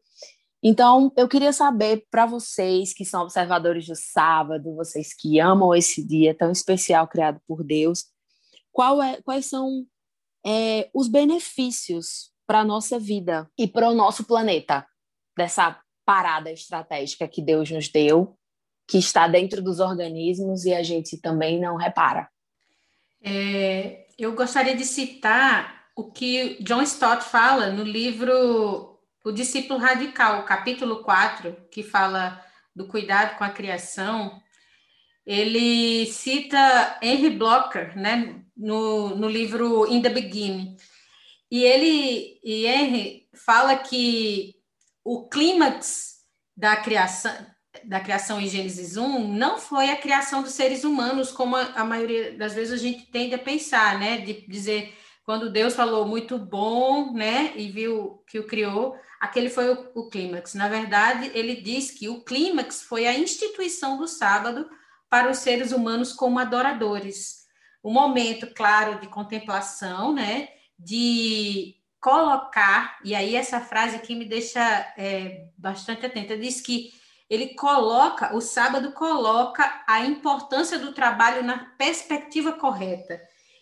Então, 0.63 1.12
eu 1.17 1.27
queria 1.27 1.51
saber 1.51 2.05
para 2.10 2.25
vocês 2.25 2.93
que 2.93 3.03
são 3.03 3.24
observadores 3.24 3.88
do 3.88 3.96
sábado, 3.96 4.75
vocês 4.75 5.13
que 5.13 5.39
amam 5.39 5.75
esse 5.75 6.05
dia 6.05 6.34
tão 6.34 6.51
especial 6.51 7.07
criado 7.07 7.41
por 7.46 7.63
Deus, 7.63 8.05
é, 9.03 9.22
quais 9.24 9.46
são 9.48 9.86
é, 10.46 10.89
os 10.93 11.07
benefícios 11.07 12.31
para 12.48 12.60
a 12.60 12.65
nossa 12.65 12.98
vida 12.98 13.50
e 13.57 13.67
para 13.67 13.89
o 13.89 13.93
nosso 13.93 14.24
planeta 14.24 14.88
dessa 15.38 15.79
parada 16.05 16.51
estratégica 16.51 17.27
que 17.27 17.41
Deus 17.41 17.69
nos 17.69 17.89
deu, 17.89 18.38
que 18.88 18.98
está 18.98 19.27
dentro 19.27 19.62
dos 19.62 19.79
organismos 19.79 20.65
e 20.65 20.74
a 20.74 20.82
gente 20.82 21.17
também 21.17 21.60
não 21.60 21.75
repara. 21.75 22.29
É, 23.22 24.08
eu 24.17 24.34
gostaria 24.34 24.75
de 24.75 24.86
citar 24.86 25.88
o 25.96 26.12
que 26.12 26.58
John 26.62 26.82
Stott 26.84 27.24
fala 27.24 27.72
no 27.72 27.84
livro 27.84 29.00
O 29.25 29.32
Discípulo 29.32 29.79
Radical, 29.79 30.46
capítulo 30.46 31.03
4, 31.03 31.56
que 31.70 31.84
fala 31.84 32.41
do 32.74 32.88
cuidado 32.88 33.38
com 33.38 33.44
a 33.44 33.50
criação. 33.50 34.41
Ele 35.25 36.06
cita 36.06 36.98
Henry 37.01 37.32
Blocker, 37.32 37.98
né, 37.98 38.41
no, 38.56 39.15
no 39.15 39.27
livro 39.27 39.91
In 39.91 40.01
the 40.01 40.10
Beginning. 40.10 40.77
E 41.51 41.63
ele 41.63 42.39
e 42.44 42.65
Henry 42.65 43.27
fala 43.34 43.75
que 43.75 44.56
o 45.03 45.27
clímax 45.27 46.17
da 46.56 46.75
criação, 46.75 47.34
da 47.86 48.00
criação 48.00 48.39
em 48.39 48.48
Gênesis 48.48 48.98
1 48.98 49.34
não 49.34 49.57
foi 49.57 49.89
a 49.89 49.98
criação 49.98 50.41
dos 50.41 50.53
seres 50.53 50.84
humanos, 50.84 51.31
como 51.31 51.55
a, 51.55 51.63
a, 51.75 51.84
maioria 51.84 52.38
das 52.38 52.53
vezes 52.53 52.74
a 52.74 52.77
gente 52.77 53.05
tende 53.12 53.34
a 53.34 53.39
pensar, 53.39 54.00
né? 54.00 54.17
De 54.17 54.46
dizer, 54.48 54.93
quando 55.24 55.51
Deus 55.51 55.75
falou 55.75 56.07
muito 56.07 56.38
bom, 56.38 57.13
né? 57.13 57.53
E 57.55 57.69
viu 57.69 58.24
que 58.27 58.39
o 58.39 58.48
criou, 58.48 58.96
aquele 59.19 59.50
foi 59.50 59.72
o, 59.72 59.91
o 59.96 60.10
clímax. 60.10 60.53
Na 60.53 60.67
verdade, 60.67 61.31
ele 61.34 61.55
diz 61.55 61.91
que 61.91 62.10
o 62.10 62.24
clímax 62.24 62.84
foi 62.84 63.05
a 63.05 63.17
instituição 63.17 63.98
do 63.98 64.07
sábado 64.07 64.69
para 65.10 65.29
os 65.29 65.38
seres 65.38 65.72
humanos 65.72 66.13
como 66.13 66.39
adoradores. 66.39 67.46
Um 67.84 67.91
momento, 67.91 68.48
claro, 68.53 69.00
de 69.00 69.07
contemplação, 69.07 70.13
né? 70.13 70.50
De 70.77 71.77
colocar, 72.00 73.00
e 73.03 73.15
aí 73.15 73.36
essa 73.36 73.60
frase 73.60 73.96
aqui 73.96 74.15
me 74.15 74.25
deixa 74.25 74.62
é, 74.98 75.48
bastante 75.57 76.05
atenta, 76.05 76.38
diz 76.38 76.62
que 76.62 76.91
ele 77.29 77.55
coloca, 77.55 78.36
o 78.36 78.41
sábado 78.41 78.91
coloca 78.93 79.84
a 79.88 80.05
importância 80.05 80.79
do 80.79 80.93
trabalho 80.93 81.43
na 81.43 81.57
perspectiva 81.77 82.53
correta. 82.53 83.22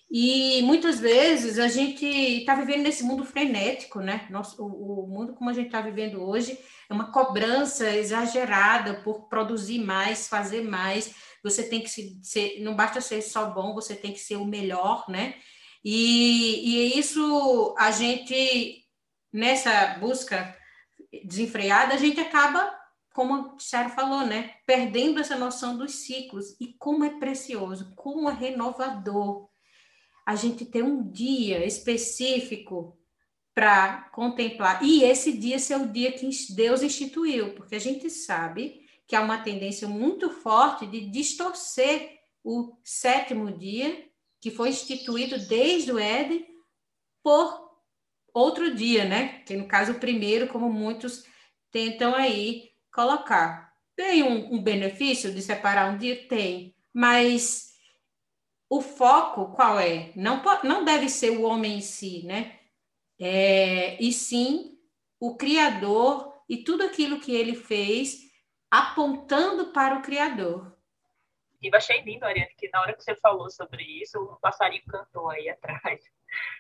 E 0.10 0.62
muitas 0.62 1.00
vezes 1.00 1.58
a 1.58 1.68
gente 1.68 2.06
está 2.06 2.54
vivendo 2.54 2.84
nesse 2.84 3.04
mundo 3.04 3.26
frenético, 3.26 4.00
né? 4.00 4.28
Nosso, 4.30 4.64
o, 4.64 5.04
o 5.04 5.08
mundo 5.08 5.34
como 5.34 5.50
a 5.50 5.54
gente 5.54 5.66
está 5.66 5.82
vivendo 5.82 6.22
hoje 6.22 6.58
é 6.90 6.94
uma 6.94 7.12
cobrança 7.12 7.90
exagerada 7.90 9.02
por 9.04 9.28
produzir 9.28 9.80
mais, 9.80 10.28
fazer 10.28 10.62
mais. 10.64 11.14
Você 11.44 11.64
tem 11.64 11.82
que 11.82 11.90
ser, 11.90 12.62
não 12.62 12.76
basta 12.76 13.02
ser 13.02 13.22
só 13.22 13.50
bom, 13.50 13.74
você 13.74 13.96
tem 13.96 14.14
que 14.14 14.20
ser 14.20 14.36
o 14.36 14.46
melhor, 14.46 15.06
né? 15.10 15.36
E, 15.84 16.94
e 16.94 17.00
isso 17.00 17.76
a 17.78 17.92
gente, 17.92 18.84
nessa 19.32 19.98
busca 20.00 20.56
desenfreada, 21.24 21.94
a 21.94 21.98
gente 21.98 22.20
acaba, 22.20 22.72
como 23.16 23.34
o 23.34 23.56
Tiago 23.56 23.92
falou, 23.92 24.26
né? 24.26 24.56
Perdendo 24.68 25.22
essa 25.22 25.38
noção 25.38 25.78
dos 25.78 25.94
ciclos. 26.06 26.54
E 26.60 26.74
como 26.78 27.06
é 27.06 27.18
precioso, 27.18 27.94
como 27.96 28.30
é 28.30 28.34
renovador 28.34 29.48
a 30.26 30.36
gente 30.36 30.66
ter 30.66 30.84
um 30.84 31.10
dia 31.10 31.66
específico 31.66 33.00
para 33.54 34.10
contemplar. 34.12 34.84
E 34.84 35.04
esse 35.04 35.32
dia 35.32 35.58
ser 35.60 35.78
o 35.78 35.88
dia 35.88 36.12
que 36.12 36.30
Deus 36.54 36.84
instituiu, 36.84 37.56
porque 37.56 37.76
a 37.76 37.80
gente 37.80 38.10
sabe 38.10 38.86
que 39.08 39.16
há 39.16 39.22
uma 39.22 39.38
tendência 39.38 39.88
muito 39.88 40.30
forte 40.30 40.86
de 40.86 41.10
distorcer 41.10 42.20
o 42.44 42.78
sétimo 42.84 43.50
dia 43.58 44.10
que 44.42 44.52
foi 44.52 44.70
instituído 44.70 45.40
desde 45.48 45.90
o 45.90 45.98
Éden 45.98 46.46
por 47.24 47.72
outro 48.34 48.76
dia, 48.76 49.06
né? 49.06 49.40
Que 49.44 49.56
no 49.56 49.70
caso 49.70 49.94
o 49.94 50.00
primeiro, 50.00 50.50
como 50.50 50.70
muitos 50.70 51.24
tentam 51.72 52.14
aí 52.14 52.75
colocar. 52.96 53.74
Tem 53.96 54.24
um, 54.24 54.56
um 54.56 54.64
benefício 54.64 55.34
de 55.34 55.42
separar 55.42 55.92
um 55.92 55.98
dia? 55.98 56.28
Tem, 56.28 56.74
mas 56.94 57.76
o 58.70 58.82
foco 58.82 59.54
qual 59.54 59.78
é? 59.80 60.14
Não, 60.16 60.42
não 60.64 60.86
deve 60.86 61.10
ser 61.10 61.32
o 61.32 61.44
homem 61.44 61.78
em 61.78 61.82
si, 61.82 62.26
né? 62.26 62.60
É, 63.20 64.02
e 64.02 64.12
sim 64.12 64.80
o 65.20 65.36
Criador 65.36 66.34
e 66.50 66.58
tudo 66.64 66.84
aquilo 66.84 67.20
que 67.20 67.34
ele 67.34 67.56
fez 67.56 68.22
apontando 68.72 69.72
para 69.72 69.98
o 69.98 70.02
Criador. 70.02 70.76
E 71.62 71.76
achei 71.76 72.02
lindo, 72.02 72.26
Ariane, 72.26 72.54
que 72.58 72.70
na 72.70 72.82
hora 72.82 72.94
que 72.94 73.04
você 73.04 73.16
falou 73.16 73.50
sobre 73.50 73.84
isso, 73.84 74.20
o 74.20 74.36
passarinho 74.38 74.86
cantou 74.86 75.30
aí 75.30 75.50
atrás. 75.50 76.04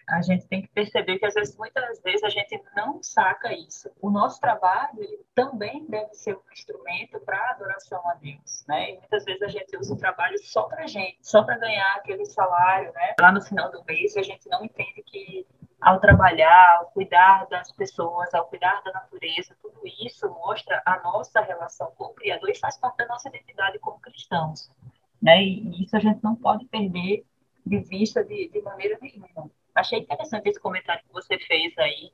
A 0.08 0.22
gente 0.22 0.46
tem 0.48 0.62
que 0.62 0.67
perceber 0.67 1.17
que, 1.17 1.25
às 1.25 1.34
vezes, 1.34 1.58
muitas 1.58 2.01
vezes, 2.01 2.24
a 2.24 2.29
gente 2.29 2.62
não 2.75 3.01
saca 3.01 3.53
isso. 3.53 3.89
O 4.01 4.10
nosso 4.10 4.39
trabalho 4.39 5.01
ele 5.01 5.20
também 5.34 5.86
deve 5.88 6.13
ser 6.13 6.36
um 6.36 6.41
instrumento 6.51 7.20
para 7.22 7.51
adoração 7.51 8.08
a 8.08 8.13
Deus, 8.15 8.63
né? 8.67 8.91
E 8.91 8.98
muitas 9.00 9.25
vezes 9.25 9.41
a 9.41 9.48
gente 9.48 9.77
usa 9.77 9.94
o 9.94 9.98
trabalho 9.98 10.38
só 10.44 10.63
para 10.63 10.86
gente, 10.86 11.17
só 11.22 11.44
para 11.44 11.58
ganhar 11.58 11.96
aquele 11.96 12.25
salário, 12.25 12.94
né? 12.94 13.15
Lá 13.20 13.32
no 13.32 13.41
final 13.41 13.72
do 13.72 13.84
mês, 13.86 14.15
a 14.15 14.22
gente 14.22 14.48
não 14.48 14.63
entende 14.63 15.01
que 15.03 15.46
ao 15.82 16.00
trabalhar, 16.00 16.77
ao 16.79 16.86
cuidar 16.91 17.48
das 17.48 17.72
pessoas, 17.72 18.34
ao 18.34 18.46
cuidar 18.46 18.82
da 18.84 18.91
natureza, 18.91 19.55
tudo 19.62 19.82
isso 19.86 20.27
mostra 20.29 20.82
a 20.86 21.00
nossa 21.01 21.41
relação 21.41 21.91
com 21.98 22.05
o 22.05 22.13
Criador 22.13 22.50
e 22.50 22.58
faz 22.58 22.77
parte 22.77 22.98
da 22.98 23.08
nossa 23.08 23.29
identidade 23.29 23.77
como 23.79 24.00
cristãos. 24.00 24.70
Né? 25.22 25.44
E 25.44 25.84
isso 25.84 25.96
a 25.96 26.00
gente 26.00 26.24
não 26.24 26.36
pode 26.36 26.65
perder 26.65 27.25
de 27.65 27.79
vista 27.79 28.24
de, 28.24 28.50
de 28.50 28.62
maneira 28.62 28.98
nenhuma. 29.01 29.50
Achei 29.75 30.00
interessante 30.00 30.48
esse 30.50 30.60
comentário 30.60 31.03
que 31.05 31.13
você 31.13 31.38
fez 31.38 31.77
aí 31.77 32.12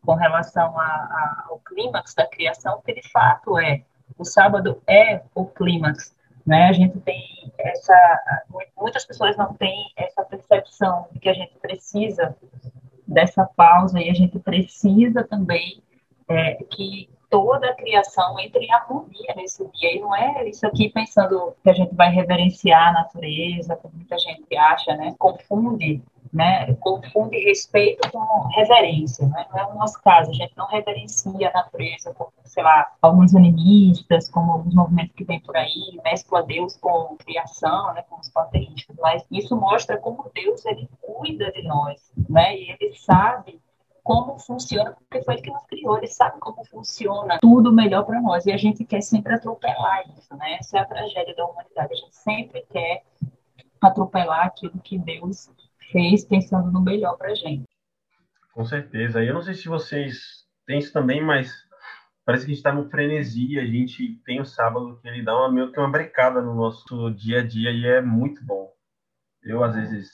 com 0.00 0.14
relação 0.14 0.78
a, 0.78 0.84
a, 0.84 1.46
ao 1.48 1.58
clímax 1.60 2.14
da 2.14 2.26
criação, 2.26 2.80
que 2.84 2.94
de 2.94 3.06
fato 3.10 3.58
é, 3.58 3.82
o 4.16 4.24
sábado 4.24 4.80
é 4.86 5.22
o 5.34 5.44
clímax, 5.44 6.16
né? 6.46 6.68
A 6.68 6.72
gente 6.72 6.98
tem 7.00 7.52
essa, 7.58 8.46
muitas 8.76 9.04
pessoas 9.04 9.36
não 9.36 9.54
têm 9.54 9.92
essa 9.96 10.24
percepção 10.24 11.08
de 11.12 11.18
que 11.18 11.28
a 11.28 11.34
gente 11.34 11.58
precisa 11.58 12.36
dessa 13.06 13.44
pausa 13.44 14.00
e 14.00 14.08
a 14.08 14.14
gente 14.14 14.38
precisa 14.38 15.24
também 15.24 15.82
é, 16.28 16.54
que 16.70 17.10
toda 17.30 17.70
a 17.70 17.74
criação 17.74 18.38
entre 18.38 18.66
em 18.66 18.72
harmonia 18.72 19.34
nesse 19.36 19.64
dia. 19.72 19.96
E 19.96 20.00
não 20.00 20.14
é 20.14 20.48
isso 20.48 20.66
aqui 20.66 20.90
pensando 20.90 21.54
que 21.62 21.70
a 21.70 21.72
gente 21.72 21.94
vai 21.94 22.10
reverenciar 22.10 22.88
a 22.88 22.92
natureza, 22.92 23.76
como 23.76 23.94
muita 23.94 24.18
gente 24.18 24.56
acha, 24.56 24.94
né? 24.96 25.14
Confunde, 25.16 26.02
né? 26.32 26.74
Confunde 26.74 27.38
respeito 27.38 28.10
com 28.10 28.48
reverência, 28.48 29.26
né? 29.28 29.46
Não 29.50 29.58
é 29.58 29.66
o 29.66 29.74
nosso 29.74 30.02
caso, 30.02 30.30
a 30.30 30.34
gente 30.34 30.52
não 30.56 30.66
reverencia 30.66 31.48
a 31.48 31.52
natureza 31.52 32.12
como, 32.14 32.32
sei 32.44 32.64
lá, 32.64 32.92
alguns 33.00 33.34
animistas, 33.34 34.28
como 34.28 34.52
alguns 34.52 34.74
movimentos 34.74 35.14
que 35.14 35.24
tem 35.24 35.40
por 35.40 35.56
aí, 35.56 36.00
mescla 36.04 36.42
Deus 36.42 36.76
com 36.76 37.16
criação, 37.16 37.94
né? 37.94 38.02
Com 38.10 38.18
os 38.20 38.28
panteístas, 38.28 38.96
mas 39.00 39.24
isso 39.30 39.56
mostra 39.56 39.96
como 39.96 40.30
Deus, 40.34 40.66
ele 40.66 40.88
cuida 41.00 41.50
de 41.52 41.62
nós, 41.62 42.12
né? 42.28 42.56
E 42.56 42.76
ele 42.80 42.94
sabe 42.94 43.60
como 44.10 44.36
funciona, 44.40 44.90
porque 44.90 45.22
foi 45.22 45.34
ele 45.34 45.42
que 45.42 45.50
nos 45.52 45.64
criou, 45.66 45.96
ele 45.96 46.08
sabe 46.08 46.40
como 46.40 46.64
funciona 46.64 47.38
tudo 47.40 47.72
melhor 47.72 48.04
para 48.04 48.20
nós. 48.20 48.44
E 48.44 48.50
a 48.50 48.56
gente 48.56 48.84
quer 48.84 49.02
sempre 49.02 49.34
atropelar 49.34 50.02
isso, 50.18 50.36
né? 50.36 50.56
Essa 50.58 50.78
é 50.78 50.80
a 50.80 50.84
tragédia 50.84 51.32
da 51.36 51.46
humanidade. 51.46 51.92
A 51.92 51.96
gente 51.96 52.16
sempre 52.16 52.66
quer 52.72 53.04
atropelar 53.80 54.46
aquilo 54.46 54.80
que 54.80 54.98
Deus 54.98 55.48
fez 55.92 56.24
pensando 56.24 56.72
no 56.72 56.80
melhor 56.80 57.16
para 57.16 57.36
gente. 57.36 57.68
Com 58.52 58.64
certeza. 58.64 59.22
Eu 59.22 59.32
não 59.32 59.42
sei 59.42 59.54
se 59.54 59.68
vocês 59.68 60.44
têm 60.66 60.80
isso 60.80 60.92
também, 60.92 61.22
mas 61.22 61.52
parece 62.24 62.44
que 62.44 62.50
a 62.50 62.54
gente 62.54 62.58
está 62.66 62.72
no 62.72 62.90
frenesi. 62.90 63.60
A 63.60 63.64
gente 63.64 64.20
tem 64.26 64.40
o 64.40 64.44
sábado 64.44 64.98
que 65.00 65.06
ele 65.06 65.22
dá 65.22 65.36
uma, 65.36 65.52
meio 65.52 65.70
que 65.70 65.78
uma 65.78 65.88
brecada 65.88 66.42
no 66.42 66.56
nosso 66.56 67.10
dia 67.12 67.42
a 67.42 67.46
dia 67.46 67.70
e 67.70 67.86
é 67.86 68.02
muito 68.02 68.44
bom. 68.44 68.72
Eu, 69.40 69.62
às 69.62 69.76
vezes, 69.76 70.10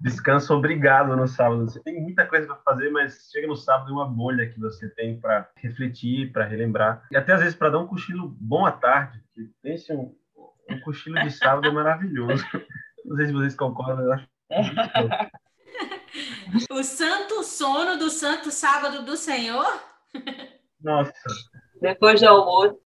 descanso 0.00 0.54
obrigado 0.54 1.14
no 1.14 1.28
sábado. 1.28 1.64
Você 1.64 1.82
tem 1.82 2.00
muita 2.00 2.26
coisa 2.26 2.46
para 2.46 2.56
fazer, 2.56 2.90
mas 2.90 3.28
chega 3.30 3.46
no 3.46 3.56
sábado 3.56 3.90
é 3.90 3.92
uma 3.92 4.08
bolha 4.08 4.48
que 4.48 4.58
você 4.58 4.88
tem 4.88 5.20
para 5.20 5.50
refletir, 5.56 6.32
para 6.32 6.46
relembrar. 6.46 7.06
E 7.10 7.16
até 7.16 7.34
às 7.34 7.40
vezes 7.40 7.54
para 7.54 7.70
dar 7.70 7.78
um 7.78 7.86
cochilo 7.86 8.34
bom 8.40 8.64
à 8.64 8.72
tarde. 8.72 9.22
Que 9.34 9.50
pense 9.62 9.92
um, 9.92 10.14
um 10.70 10.80
cochilo 10.80 11.20
de 11.20 11.30
sábado 11.30 11.68
é 11.68 11.70
maravilhoso. 11.70 12.44
Não 13.04 13.16
sei 13.16 13.26
se 13.26 13.32
vocês 13.32 13.54
concordam, 13.54 14.04
eu 14.04 14.12
acho. 14.12 14.28
o 16.70 16.82
santo 16.82 17.42
sono 17.42 17.98
do 17.98 18.10
santo 18.10 18.50
sábado 18.50 19.04
do 19.04 19.16
Senhor? 19.16 19.66
Nossa. 20.80 21.12
Depois 21.80 22.20
do 22.20 22.28
almoço. 22.28 22.78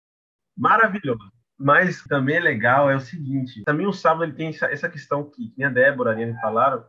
Maravilhoso. 0.56 1.32
Mas 1.58 2.02
também 2.04 2.36
é 2.36 2.40
legal 2.40 2.90
é 2.90 2.96
o 2.96 3.00
seguinte, 3.00 3.62
também 3.64 3.86
o 3.86 3.92
sábado 3.92 4.24
ele 4.24 4.32
tem 4.32 4.48
essa, 4.48 4.88
questão 4.88 5.30
que, 5.30 5.50
que 5.50 5.62
a 5.62 5.68
Débora 5.68 6.10
e 6.10 6.12
a 6.12 6.16
Ariane 6.16 6.40
falaram, 6.40 6.84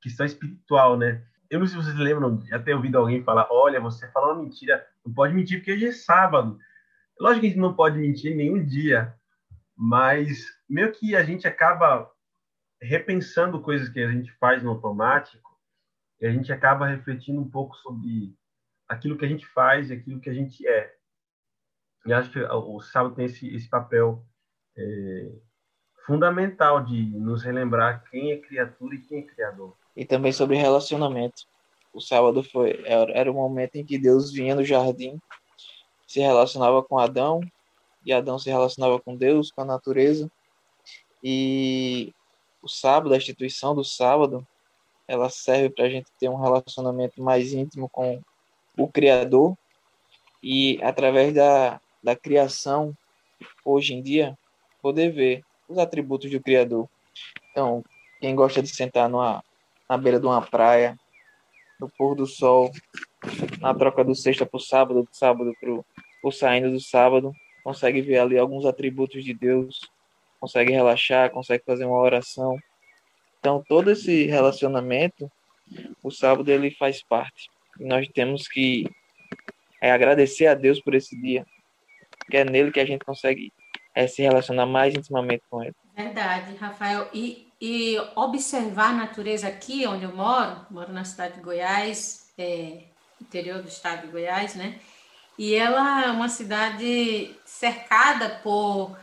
questão 0.00 0.26
espiritual, 0.26 0.96
né? 0.96 1.24
Eu 1.48 1.58
não 1.58 1.66
sei 1.66 1.78
se 1.78 1.84
vocês 1.84 1.98
lembram, 1.98 2.40
já 2.46 2.58
ter 2.58 2.74
ouvido 2.74 2.98
alguém 2.98 3.24
falar, 3.24 3.48
olha, 3.50 3.80
você 3.80 4.08
falou 4.12 4.34
uma 4.34 4.42
mentira, 4.42 4.86
não 5.04 5.12
pode 5.12 5.34
mentir 5.34 5.58
porque 5.58 5.72
hoje 5.72 5.86
é 5.86 5.92
sábado. 5.92 6.58
Lógico 7.18 7.40
que 7.40 7.46
a 7.46 7.50
gente 7.50 7.60
não 7.60 7.74
pode 7.74 7.98
mentir 7.98 8.36
nenhum 8.36 8.64
dia, 8.64 9.14
mas 9.76 10.46
meio 10.68 10.92
que 10.92 11.16
a 11.16 11.24
gente 11.24 11.46
acaba 11.48 12.10
repensando 12.80 13.60
coisas 13.60 13.88
que 13.88 14.00
a 14.00 14.10
gente 14.10 14.32
faz 14.38 14.62
no 14.62 14.70
automático 14.70 15.50
e 16.20 16.26
a 16.26 16.32
gente 16.32 16.52
acaba 16.52 16.86
refletindo 16.86 17.40
um 17.40 17.50
pouco 17.50 17.74
sobre 17.76 18.34
aquilo 18.88 19.16
que 19.16 19.24
a 19.24 19.28
gente 19.28 19.46
faz 19.46 19.90
e 19.90 19.94
aquilo 19.94 20.20
que 20.20 20.30
a 20.30 20.34
gente 20.34 20.66
é. 20.66 20.94
E 22.06 22.12
acho 22.12 22.30
que 22.30 22.40
o 22.40 22.80
sábado 22.80 23.14
tem 23.14 23.26
esse, 23.26 23.54
esse 23.54 23.68
papel 23.68 24.24
é, 24.76 25.32
fundamental 26.06 26.84
de 26.84 27.06
nos 27.18 27.42
relembrar 27.42 28.04
quem 28.10 28.32
é 28.32 28.38
criatura 28.38 28.94
e 28.94 29.00
quem 29.00 29.18
é 29.18 29.22
criador. 29.22 29.76
E 30.00 30.06
também 30.06 30.32
sobre 30.32 30.56
relacionamento. 30.56 31.42
O 31.92 32.00
sábado 32.00 32.42
foi 32.42 32.82
era 32.86 33.30
o 33.30 33.34
momento 33.34 33.76
em 33.76 33.84
que 33.84 33.98
Deus 33.98 34.32
vinha 34.32 34.54
no 34.54 34.64
jardim, 34.64 35.20
se 36.06 36.20
relacionava 36.20 36.82
com 36.82 36.98
Adão, 36.98 37.42
e 38.02 38.10
Adão 38.10 38.38
se 38.38 38.48
relacionava 38.48 38.98
com 38.98 39.14
Deus, 39.14 39.52
com 39.52 39.60
a 39.60 39.64
natureza. 39.66 40.32
E 41.22 42.14
o 42.62 42.68
sábado, 42.68 43.12
a 43.12 43.18
instituição 43.18 43.74
do 43.74 43.84
sábado, 43.84 44.46
ela 45.06 45.28
serve 45.28 45.68
para 45.68 45.84
a 45.84 45.90
gente 45.90 46.10
ter 46.18 46.30
um 46.30 46.40
relacionamento 46.40 47.22
mais 47.22 47.52
íntimo 47.52 47.86
com 47.86 48.22
o 48.78 48.88
Criador 48.88 49.54
e 50.42 50.82
através 50.82 51.34
da, 51.34 51.78
da 52.02 52.16
criação, 52.16 52.96
hoje 53.62 53.92
em 53.92 54.00
dia, 54.00 54.34
poder 54.80 55.12
ver 55.12 55.44
os 55.68 55.76
atributos 55.76 56.30
do 56.30 56.40
Criador. 56.40 56.88
Então, 57.50 57.84
quem 58.18 58.34
gosta 58.34 58.62
de 58.62 58.68
sentar 58.68 59.06
numa, 59.06 59.44
na 59.90 59.98
beira 59.98 60.20
de 60.20 60.26
uma 60.26 60.40
praia, 60.40 60.96
no 61.80 61.90
pôr 61.90 62.14
do 62.14 62.24
sol, 62.24 62.70
na 63.60 63.74
troca 63.74 64.04
do 64.04 64.14
sexta 64.14 64.46
para 64.46 64.56
o 64.56 64.60
sábado, 64.60 65.02
do 65.02 65.08
sábado 65.10 65.52
para 65.60 65.82
o 66.22 66.30
saindo 66.30 66.70
do 66.70 66.78
sábado, 66.78 67.32
consegue 67.64 68.00
ver 68.00 68.18
ali 68.18 68.38
alguns 68.38 68.64
atributos 68.64 69.24
de 69.24 69.34
Deus, 69.34 69.80
consegue 70.38 70.70
relaxar, 70.70 71.32
consegue 71.32 71.64
fazer 71.66 71.86
uma 71.86 71.98
oração. 71.98 72.56
Então, 73.40 73.64
todo 73.68 73.90
esse 73.90 74.26
relacionamento, 74.26 75.28
o 76.04 76.10
sábado 76.12 76.48
ele 76.48 76.70
faz 76.70 77.02
parte. 77.02 77.50
E 77.80 77.84
nós 77.84 78.06
temos 78.06 78.46
que 78.46 78.88
é, 79.80 79.90
agradecer 79.90 80.46
a 80.46 80.54
Deus 80.54 80.80
por 80.80 80.94
esse 80.94 81.20
dia, 81.20 81.44
que 82.30 82.36
é 82.36 82.44
nele 82.44 82.70
que 82.70 82.78
a 82.78 82.86
gente 82.86 83.04
consegue 83.04 83.52
é, 83.92 84.06
se 84.06 84.22
relacionar 84.22 84.66
mais 84.66 84.94
intimamente 84.94 85.42
com 85.50 85.64
ele. 85.64 85.74
Verdade, 85.96 86.54
Rafael. 86.54 87.08
E, 87.12 87.49
e 87.60 87.98
observar 88.16 88.90
a 88.90 88.94
natureza 88.94 89.48
aqui 89.48 89.86
onde 89.86 90.04
eu 90.04 90.14
moro, 90.14 90.64
moro 90.70 90.92
na 90.92 91.04
cidade 91.04 91.34
de 91.34 91.40
Goiás, 91.40 92.32
é, 92.38 92.84
interior 93.20 93.60
do 93.60 93.68
estado 93.68 94.06
de 94.06 94.12
Goiás, 94.12 94.54
né? 94.54 94.80
E 95.38 95.54
ela 95.54 96.04
é 96.04 96.10
uma 96.10 96.28
cidade 96.28 97.34
cercada 97.44 98.40
por 98.42 98.96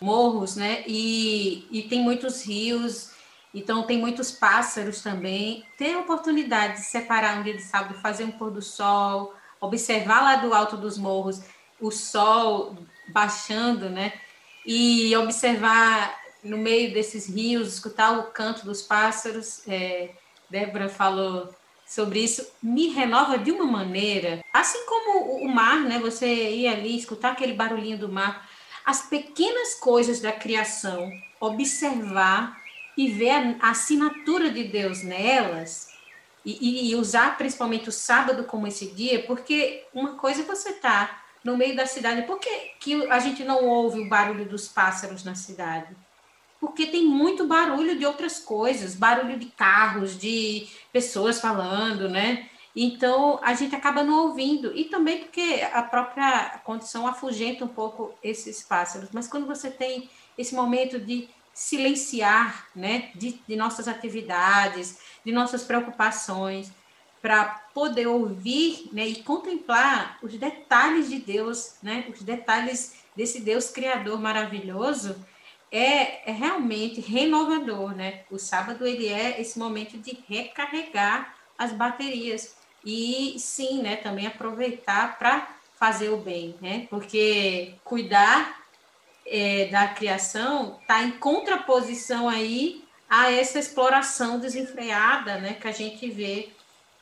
morros, 0.00 0.54
né? 0.54 0.84
E, 0.86 1.66
e 1.70 1.82
tem 1.82 2.00
muitos 2.00 2.44
rios, 2.44 3.12
então 3.52 3.82
tem 3.82 3.98
muitos 3.98 4.30
pássaros 4.30 5.02
também. 5.02 5.64
Ter 5.76 5.94
a 5.94 6.00
oportunidade 6.00 6.74
de 6.74 6.86
separar 6.86 7.38
um 7.38 7.42
dia 7.42 7.56
de 7.56 7.62
sábado, 7.62 8.00
fazer 8.00 8.24
um 8.24 8.30
pôr 8.30 8.50
do 8.50 8.62
sol, 8.62 9.34
observar 9.60 10.22
lá 10.22 10.36
do 10.36 10.54
alto 10.54 10.76
dos 10.76 10.96
morros 10.96 11.42
o 11.80 11.90
sol 11.90 12.76
baixando, 13.08 13.88
né? 13.88 14.12
E 14.64 15.16
observar 15.16 16.25
no 16.46 16.58
meio 16.58 16.92
desses 16.92 17.28
rios, 17.28 17.74
escutar 17.74 18.18
o 18.18 18.24
canto 18.24 18.64
dos 18.64 18.82
pássaros. 18.82 19.66
É, 19.66 20.10
Débora 20.48 20.88
falou 20.88 21.54
sobre 21.86 22.20
isso, 22.20 22.46
me 22.62 22.88
renova 22.88 23.38
de 23.38 23.52
uma 23.52 23.64
maneira, 23.64 24.44
assim 24.52 24.84
como 24.86 25.44
o 25.44 25.48
mar, 25.48 25.80
né? 25.80 25.98
Você 26.00 26.26
ir 26.26 26.66
ali, 26.66 26.96
escutar 26.96 27.32
aquele 27.32 27.52
barulhinho 27.52 27.98
do 27.98 28.08
mar, 28.08 28.48
as 28.84 29.02
pequenas 29.02 29.74
coisas 29.74 30.20
da 30.20 30.32
criação, 30.32 31.10
observar 31.40 32.60
e 32.96 33.08
ver 33.08 33.56
a, 33.60 33.70
assinatura 33.70 34.50
de 34.50 34.64
Deus 34.64 35.02
nelas, 35.02 35.94
e, 36.44 36.90
e, 36.90 36.94
usar 36.94 37.36
principalmente 37.36 37.88
o 37.88 37.92
sábado 37.92 38.44
como 38.44 38.68
esse 38.68 38.92
dia, 38.92 39.24
porque 39.24 39.84
uma 39.92 40.14
coisa 40.14 40.42
é 40.42 40.44
você 40.44 40.74
tá 40.74 41.24
no 41.42 41.56
meio 41.56 41.74
da 41.74 41.86
cidade, 41.86 42.22
por 42.22 42.38
que, 42.38 42.48
que 42.78 43.10
a 43.10 43.18
gente 43.18 43.42
não 43.42 43.64
ouve 43.64 44.00
o 44.00 44.08
barulho 44.08 44.44
dos 44.44 44.68
pássaros 44.68 45.24
na 45.24 45.34
cidade? 45.34 45.88
Porque 46.60 46.86
tem 46.86 47.04
muito 47.04 47.46
barulho 47.46 47.98
de 47.98 48.06
outras 48.06 48.38
coisas, 48.38 48.94
barulho 48.94 49.38
de 49.38 49.46
carros, 49.46 50.18
de 50.18 50.68
pessoas 50.92 51.40
falando, 51.40 52.08
né? 52.08 52.48
Então 52.74 53.38
a 53.42 53.54
gente 53.54 53.74
acaba 53.74 54.02
não 54.02 54.26
ouvindo 54.26 54.76
e 54.76 54.84
também 54.84 55.18
porque 55.18 55.66
a 55.72 55.82
própria 55.82 56.60
condição 56.64 57.06
afugenta 57.06 57.64
um 57.64 57.68
pouco 57.68 58.14
esses 58.22 58.62
pássaros. 58.62 59.08
Mas 59.12 59.26
quando 59.26 59.46
você 59.46 59.70
tem 59.70 60.10
esse 60.36 60.54
momento 60.54 60.98
de 60.98 61.28
silenciar, 61.54 62.66
né, 62.76 63.10
de, 63.14 63.40
de 63.48 63.56
nossas 63.56 63.88
atividades, 63.88 64.98
de 65.24 65.32
nossas 65.32 65.64
preocupações, 65.64 66.70
para 67.22 67.46
poder 67.72 68.06
ouvir, 68.06 68.90
né, 68.92 69.06
e 69.06 69.22
contemplar 69.22 70.18
os 70.22 70.34
detalhes 70.36 71.08
de 71.08 71.18
Deus, 71.18 71.76
né, 71.82 72.04
os 72.12 72.22
detalhes 72.22 72.96
desse 73.16 73.40
Deus 73.40 73.70
criador 73.70 74.20
maravilhoso, 74.20 75.16
é, 75.70 76.30
é, 76.30 76.32
realmente 76.32 77.00
renovador, 77.00 77.94
né? 77.94 78.24
O 78.30 78.38
sábado 78.38 78.86
ele 78.86 79.08
é 79.08 79.40
esse 79.40 79.58
momento 79.58 79.98
de 79.98 80.18
recarregar 80.28 81.34
as 81.58 81.72
baterias 81.72 82.56
e 82.84 83.36
sim, 83.38 83.82
né? 83.82 83.96
Também 83.96 84.26
aproveitar 84.26 85.18
para 85.18 85.56
fazer 85.74 86.10
o 86.10 86.18
bem, 86.18 86.56
né? 86.60 86.86
Porque 86.88 87.74
cuidar 87.84 88.64
é, 89.26 89.66
da 89.66 89.88
criação 89.88 90.78
está 90.80 91.02
em 91.02 91.12
contraposição 91.12 92.28
aí 92.28 92.84
a 93.08 93.30
essa 93.32 93.58
exploração 93.58 94.38
desenfreada, 94.38 95.38
né? 95.38 95.54
Que 95.54 95.68
a 95.68 95.72
gente 95.72 96.08
vê 96.08 96.50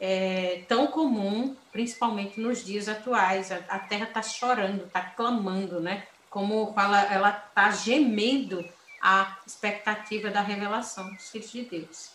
é, 0.01 0.63
tão 0.67 0.87
comum, 0.87 1.55
principalmente 1.71 2.41
nos 2.41 2.65
dias 2.65 2.89
atuais. 2.89 3.53
A, 3.53 3.57
a 3.69 3.79
Terra 3.79 4.05
está 4.05 4.23
chorando, 4.23 4.85
está 4.85 5.03
clamando, 5.03 5.81
né? 5.81 6.07
Como 6.35 6.73
fala, 6.73 7.01
ela 7.03 7.31
está 7.31 7.71
gemendo 7.71 8.65
a 9.01 9.39
expectativa 9.47 10.31
da 10.31 10.41
revelação 10.41 11.09
dos 11.15 11.31
filhos 11.31 11.53
de 11.53 11.63
Deus. 11.63 12.11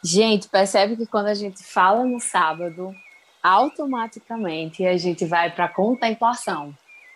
Gente, 0.00 0.48
percebe 0.48 0.96
que 0.96 1.06
quando 1.06 1.26
a 1.26 1.34
gente 1.34 1.64
fala 1.64 2.04
no 2.04 2.20
sábado, 2.20 2.94
automaticamente 3.42 4.86
a 4.86 4.96
gente 4.96 5.24
vai 5.24 5.50
para 5.50 5.64
a 5.64 5.68
contemplação. 5.68 6.72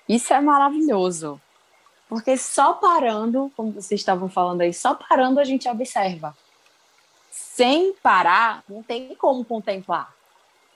Isso 0.09 0.35
é 0.35 0.41
maravilhoso. 0.41 1.41
Porque 2.09 2.37
só 2.37 2.73
parando, 2.73 3.53
como 3.57 3.71
vocês 3.71 4.01
estavam 4.01 4.29
falando 4.29 4.63
aí, 4.63 4.75
só 4.75 4.95
parando 4.97 5.39
a 5.39 5.45
gente 5.45 5.69
observa. 5.69 6.37
Sem 7.31 7.93
parar, 8.03 8.65
não 8.69 8.83
tem 8.83 9.15
como 9.15 9.45
contemplar. 9.45 10.13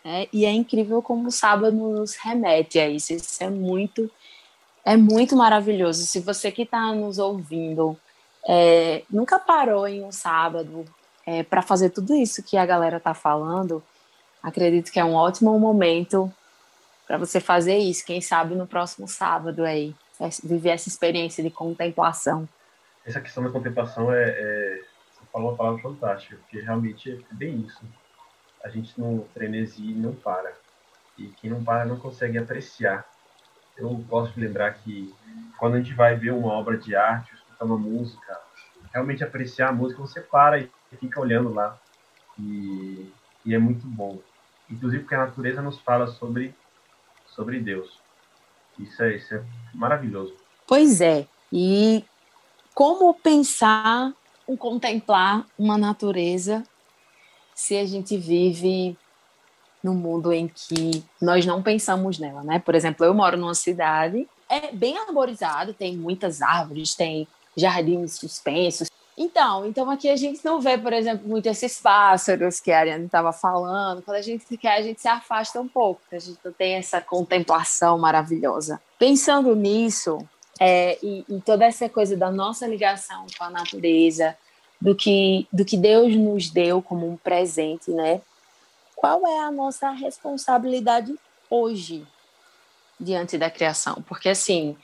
Né? 0.04 0.28
E 0.32 0.44
é 0.44 0.52
incrível 0.52 1.02
como 1.02 1.26
o 1.26 1.32
sábado 1.32 1.74
nos 1.74 2.14
remete 2.14 2.78
a 2.78 2.88
isso. 2.88 3.14
Isso 3.14 3.42
é 3.42 3.50
muito 3.50 4.08
é 4.84 4.96
muito 4.96 5.36
maravilhoso. 5.36 6.04
Se 6.04 6.20
você 6.20 6.50
que 6.50 6.62
está 6.62 6.92
nos 6.92 7.18
ouvindo 7.18 7.98
é, 8.46 9.04
nunca 9.08 9.38
parou 9.38 9.86
em 9.86 10.04
um 10.04 10.10
sábado 10.10 10.84
é, 11.26 11.42
para 11.42 11.62
fazer 11.62 11.90
tudo 11.90 12.14
isso 12.14 12.42
que 12.42 12.56
a 12.56 12.66
galera 12.66 12.96
está 12.96 13.14
falando, 13.14 13.82
acredito 14.42 14.90
que 14.90 14.98
é 14.98 15.04
um 15.04 15.14
ótimo 15.14 15.56
momento 15.58 16.32
para 17.06 17.18
você 17.18 17.40
fazer 17.40 17.78
isso. 17.78 18.04
Quem 18.04 18.20
sabe 18.20 18.54
no 18.54 18.66
próximo 18.66 19.06
sábado 19.06 19.64
aí, 19.64 19.94
é, 20.20 20.28
viver 20.42 20.70
essa 20.70 20.88
experiência 20.88 21.42
de 21.42 21.50
contemplação. 21.50 22.48
Essa 23.04 23.20
questão 23.20 23.44
da 23.44 23.50
contemplação 23.50 24.12
é, 24.12 24.30
é 24.30 24.82
você 25.12 25.26
falou 25.32 25.50
uma 25.50 25.56
palavra 25.56 25.82
fantástica, 25.82 26.36
porque 26.36 26.60
realmente 26.60 27.12
é 27.12 27.34
bem 27.34 27.60
isso. 27.60 27.84
A 28.64 28.68
gente 28.68 28.98
no 28.98 29.24
frenesi 29.32 29.92
não 29.94 30.14
para. 30.14 30.52
E 31.18 31.26
quem 31.28 31.50
não 31.50 31.62
para 31.62 31.84
não 31.84 31.98
consegue 31.98 32.38
apreciar 32.38 33.04
eu 33.76 33.88
gosto 34.08 34.35
de 34.35 34.40
lembrar 34.40 34.74
que 34.74 35.12
quando 35.58 35.74
a 35.74 35.78
gente 35.78 35.94
vai 35.94 36.16
ver 36.16 36.32
uma 36.32 36.52
obra 36.52 36.76
de 36.76 36.94
arte, 36.94 37.35
escutar 37.35 37.64
uma 37.64 37.78
música, 37.78 38.40
realmente 38.92 39.24
apreciar 39.24 39.68
a 39.68 39.72
música, 39.72 40.00
você 40.00 40.20
para 40.20 40.58
e 40.58 40.70
fica 41.00 41.20
olhando 41.20 41.52
lá. 41.52 41.78
E, 42.38 43.11
e 43.44 43.54
é 43.54 43.58
muito 43.58 43.87
bom. 43.87 44.18
Inclusive 44.70 45.02
porque 45.02 45.14
a 45.14 45.26
natureza 45.26 45.62
nos 45.62 45.78
fala 45.80 46.06
sobre, 46.06 46.54
sobre 47.26 47.61
Deus. 47.61 48.00
Isso 48.78 49.02
é, 49.02 49.16
isso 49.16 49.35
é 49.35 49.44
maravilhoso. 49.74 50.35
Pois 50.66 51.00
é. 51.00 51.26
E 51.52 52.04
como 52.74 53.14
pensar 53.14 54.12
ou 54.46 54.56
contemplar 54.56 55.46
uma 55.58 55.76
natureza 55.76 56.62
se 57.54 57.76
a 57.76 57.85
gente 57.85 58.16
vive 58.16 58.96
no 59.82 59.94
mundo 59.94 60.32
em 60.32 60.48
que 60.48 61.04
nós 61.20 61.44
não 61.44 61.62
pensamos 61.62 62.18
nela, 62.18 62.42
né? 62.42 62.58
Por 62.58 62.74
exemplo, 62.74 63.04
eu 63.04 63.12
moro 63.12 63.36
numa 63.36 63.54
cidade 63.54 64.28
é 64.52 64.70
bem 64.70 64.98
arborizado, 64.98 65.72
tem 65.72 65.96
muitas 65.96 66.42
árvores, 66.42 66.94
tem 66.94 67.26
jardins 67.56 68.18
suspensos. 68.18 68.90
Então, 69.16 69.64
então 69.66 69.90
aqui 69.90 70.10
a 70.10 70.16
gente 70.16 70.44
não 70.44 70.60
vê, 70.60 70.76
por 70.76 70.92
exemplo, 70.92 71.26
muito 71.26 71.46
esses 71.46 71.80
pássaros 71.80 72.60
que 72.60 72.70
a 72.70 72.80
Ariane 72.80 73.06
estava 73.06 73.32
falando. 73.32 74.02
Quando 74.02 74.18
a 74.18 74.22
gente 74.22 74.56
quer, 74.58 74.76
a 74.76 74.82
gente 74.82 75.00
se 75.00 75.08
afasta 75.08 75.58
um 75.58 75.66
pouco, 75.66 76.02
a 76.12 76.18
gente 76.18 76.38
não 76.44 76.52
tem 76.52 76.74
essa 76.74 77.00
contemplação 77.00 77.98
maravilhosa. 77.98 78.80
Pensando 78.98 79.56
nisso, 79.56 80.18
é, 80.60 80.98
e, 81.02 81.24
e 81.28 81.40
toda 81.40 81.64
essa 81.64 81.88
coisa 81.88 82.14
da 82.14 82.30
nossa 82.30 82.66
ligação 82.66 83.26
com 83.38 83.44
a 83.44 83.50
natureza, 83.50 84.36
do 84.78 84.94
que, 84.94 85.46
do 85.52 85.64
que 85.64 85.76
Deus 85.76 86.14
nos 86.14 86.50
deu 86.50 86.82
como 86.82 87.08
um 87.08 87.16
presente, 87.16 87.90
né? 87.90 88.20
Qual 89.02 89.26
é 89.26 89.40
a 89.40 89.50
nossa 89.50 89.90
responsabilidade 89.90 91.12
hoje 91.50 92.06
diante 93.00 93.36
da 93.36 93.50
criação? 93.50 94.00
Porque 94.06 94.28
assim, 94.28 94.76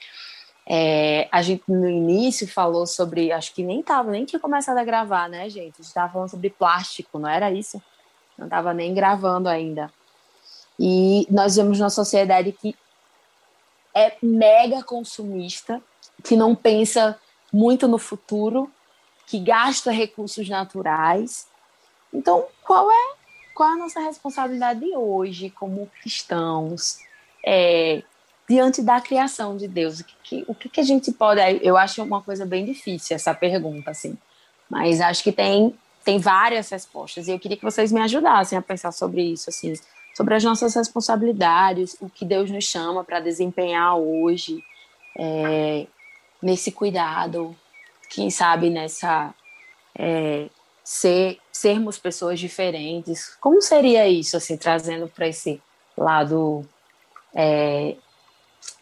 é, 0.66 1.28
a 1.31 1.40
gente 1.40 1.62
no 1.68 1.88
início 1.88 2.48
falou 2.48 2.85
sobre, 2.85 3.31
acho 3.31 3.54
que 3.54 3.62
nem 3.62 3.81
tava, 3.81 4.11
nem 4.11 4.24
tinha 4.24 4.40
começado 4.40 4.76
a 4.76 4.83
gravar, 4.83 5.28
né, 5.28 5.48
gente? 5.48 5.74
A 5.74 5.76
gente 5.76 5.83
estava 5.83 6.12
falando 6.12 6.31
sobre 6.31 6.50
plástico, 6.50 7.16
não 7.16 7.28
era 7.28 7.52
isso? 7.52 7.81
Não 8.37 8.46
estava 8.46 8.74
nem 8.74 8.92
gravando 8.92 9.48
ainda. 9.48 9.88
E 10.76 11.24
nós 11.31 11.54
vemos 11.54 11.78
uma 11.78 11.88
sociedade 11.88 12.50
que 12.50 12.74
é 13.94 14.16
mega 14.20 14.83
consumista, 14.83 15.81
que 16.24 16.35
não 16.35 16.57
pensa 16.57 17.16
muito 17.52 17.87
no 17.87 17.98
futuro, 17.98 18.68
que 19.28 19.38
gasta 19.38 19.92
recursos 19.92 20.48
naturais. 20.48 21.46
Então, 22.12 22.46
qual 22.64 22.90
é, 22.90 23.17
qual 23.59 23.71
a 23.71 23.77
nossa 23.77 23.99
responsabilidade 23.99 24.85
hoje 24.94 25.51
como 25.51 25.90
cristãos 26.01 27.01
é, 27.44 28.05
diante 28.49 28.81
da 28.81 29.01
criação 29.01 29.57
de 29.57 29.66
Deus? 29.66 29.99
O 29.99 30.05
que, 30.23 30.44
o 30.47 30.55
que 30.55 30.81
a 30.81 30.85
gente 30.85 31.11
pode... 31.11 31.40
Eu 31.61 31.77
acho 31.77 32.01
uma 32.05 32.23
coisa 32.23 32.47
bem 32.47 32.64
difícil 32.64 33.16
essa 33.16 33.35
pergunta, 33.35 33.90
assim. 33.90 34.16
Mas 34.71 35.01
acho 35.01 35.25
que 35.25 35.33
tem, 35.33 35.77
tem 36.05 36.21
várias 36.21 36.71
respostas. 36.71 37.27
E 37.27 37.33
eu 37.33 37.38
queria 37.40 37.57
que 37.57 37.64
vocês 37.64 37.90
me 37.90 38.01
ajudassem 38.01 38.57
a 38.57 38.62
pensar 38.62 38.92
sobre 38.92 39.23
isso, 39.23 39.51
assim. 39.51 39.75
Sobre 40.14 40.37
as 40.37 40.44
nossas 40.44 40.77
responsabilidades, 40.77 41.97
o 42.01 42.09
que 42.09 42.25
Deus 42.25 42.49
nos 42.53 42.64
chama 42.64 43.03
para 43.03 43.18
desempenhar 43.18 43.97
hoje, 43.97 44.62
é, 45.18 45.85
nesse 46.40 46.71
cuidado, 46.71 47.57
quem 48.09 48.31
sabe 48.31 48.71
nessa 48.71 49.35
é, 49.99 50.49
ser, 50.88 51.38
sermos 51.53 51.98
pessoas 51.98 52.40
diferentes. 52.40 53.37
Como 53.42 53.61
seria 53.61 54.09
isso, 54.09 54.38
assim, 54.38 54.57
trazendo 54.57 55.07
para 55.07 55.29
esse 55.29 55.61
lado 55.94 56.66
é, 57.35 57.94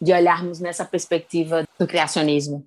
de 0.01 0.13
olharmos 0.13 0.61
nessa 0.61 0.85
perspectiva 0.85 1.65
do 1.77 1.85
criacionismo? 1.85 2.65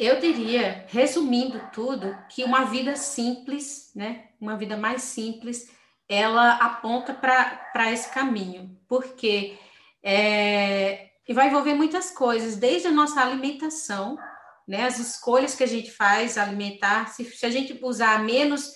Eu 0.00 0.18
diria, 0.18 0.84
resumindo 0.88 1.60
tudo, 1.72 2.18
que 2.28 2.42
uma 2.42 2.64
vida 2.64 2.96
simples, 2.96 3.92
né, 3.94 4.24
uma 4.40 4.56
vida 4.56 4.76
mais 4.76 5.02
simples, 5.02 5.70
ela 6.08 6.56
aponta 6.56 7.14
para 7.14 7.92
esse 7.92 8.10
caminho, 8.10 8.76
porque 8.88 9.56
é, 10.02 11.10
vai 11.32 11.46
envolver 11.46 11.74
muitas 11.74 12.10
coisas, 12.10 12.56
desde 12.56 12.88
a 12.88 12.92
nossa 12.92 13.20
alimentação, 13.20 14.18
né? 14.66 14.84
As 14.84 14.98
escolhas 14.98 15.54
que 15.54 15.62
a 15.62 15.68
gente 15.68 15.90
faz 15.90 16.36
alimentar, 16.36 17.08
se, 17.08 17.24
se 17.24 17.46
a 17.46 17.50
gente 17.50 17.78
usar 17.82 18.24
menos. 18.24 18.72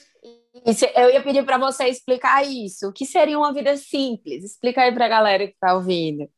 Isso, 0.66 0.84
eu 0.94 1.10
ia 1.10 1.22
pedir 1.22 1.44
para 1.44 1.58
você 1.58 1.84
explicar 1.86 2.46
isso. 2.46 2.88
O 2.88 2.92
que 2.92 3.04
seria 3.04 3.38
uma 3.38 3.52
vida 3.52 3.76
simples? 3.76 4.44
Explica 4.44 4.82
aí 4.82 4.92
para 4.92 5.06
a 5.06 5.08
galera 5.08 5.46
que 5.46 5.54
está 5.54 5.74
ouvindo. 5.74 6.28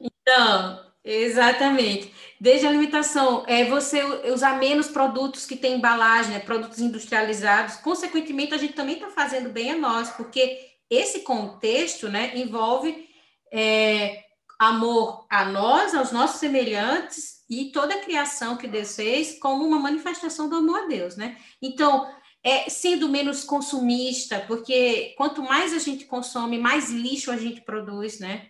Então, 0.00 0.80
exatamente. 1.04 2.12
Desde 2.40 2.66
a 2.66 2.70
alimentação, 2.70 3.44
é 3.46 3.64
você 3.64 4.02
usar 4.32 4.58
menos 4.58 4.88
produtos 4.88 5.46
que 5.46 5.56
têm 5.56 5.74
embalagem, 5.74 6.32
né? 6.32 6.40
produtos 6.40 6.80
industrializados. 6.80 7.76
Consequentemente, 7.76 8.54
a 8.54 8.58
gente 8.58 8.72
também 8.72 8.94
está 8.94 9.10
fazendo 9.10 9.50
bem 9.50 9.70
a 9.70 9.76
nós, 9.76 10.10
porque 10.10 10.72
esse 10.90 11.20
contexto 11.20 12.08
né, 12.08 12.32
envolve 12.36 13.08
é, 13.52 14.24
amor 14.58 15.26
a 15.30 15.44
nós, 15.44 15.94
aos 15.94 16.12
nossos 16.12 16.38
semelhantes 16.38 17.41
e 17.52 17.70
toda 17.70 17.94
a 17.94 18.00
criação 18.00 18.56
que 18.56 18.66
Deus 18.66 18.96
fez 18.96 19.38
como 19.38 19.62
uma 19.62 19.78
manifestação 19.78 20.48
do 20.48 20.56
amor 20.56 20.84
a 20.84 20.86
Deus, 20.86 21.18
né? 21.18 21.36
Então, 21.60 22.10
é, 22.42 22.70
sendo 22.70 23.10
menos 23.10 23.44
consumista, 23.44 24.40
porque 24.48 25.14
quanto 25.18 25.42
mais 25.42 25.74
a 25.74 25.78
gente 25.78 26.06
consome, 26.06 26.58
mais 26.58 26.88
lixo 26.88 27.30
a 27.30 27.36
gente 27.36 27.60
produz, 27.60 28.18
né? 28.18 28.48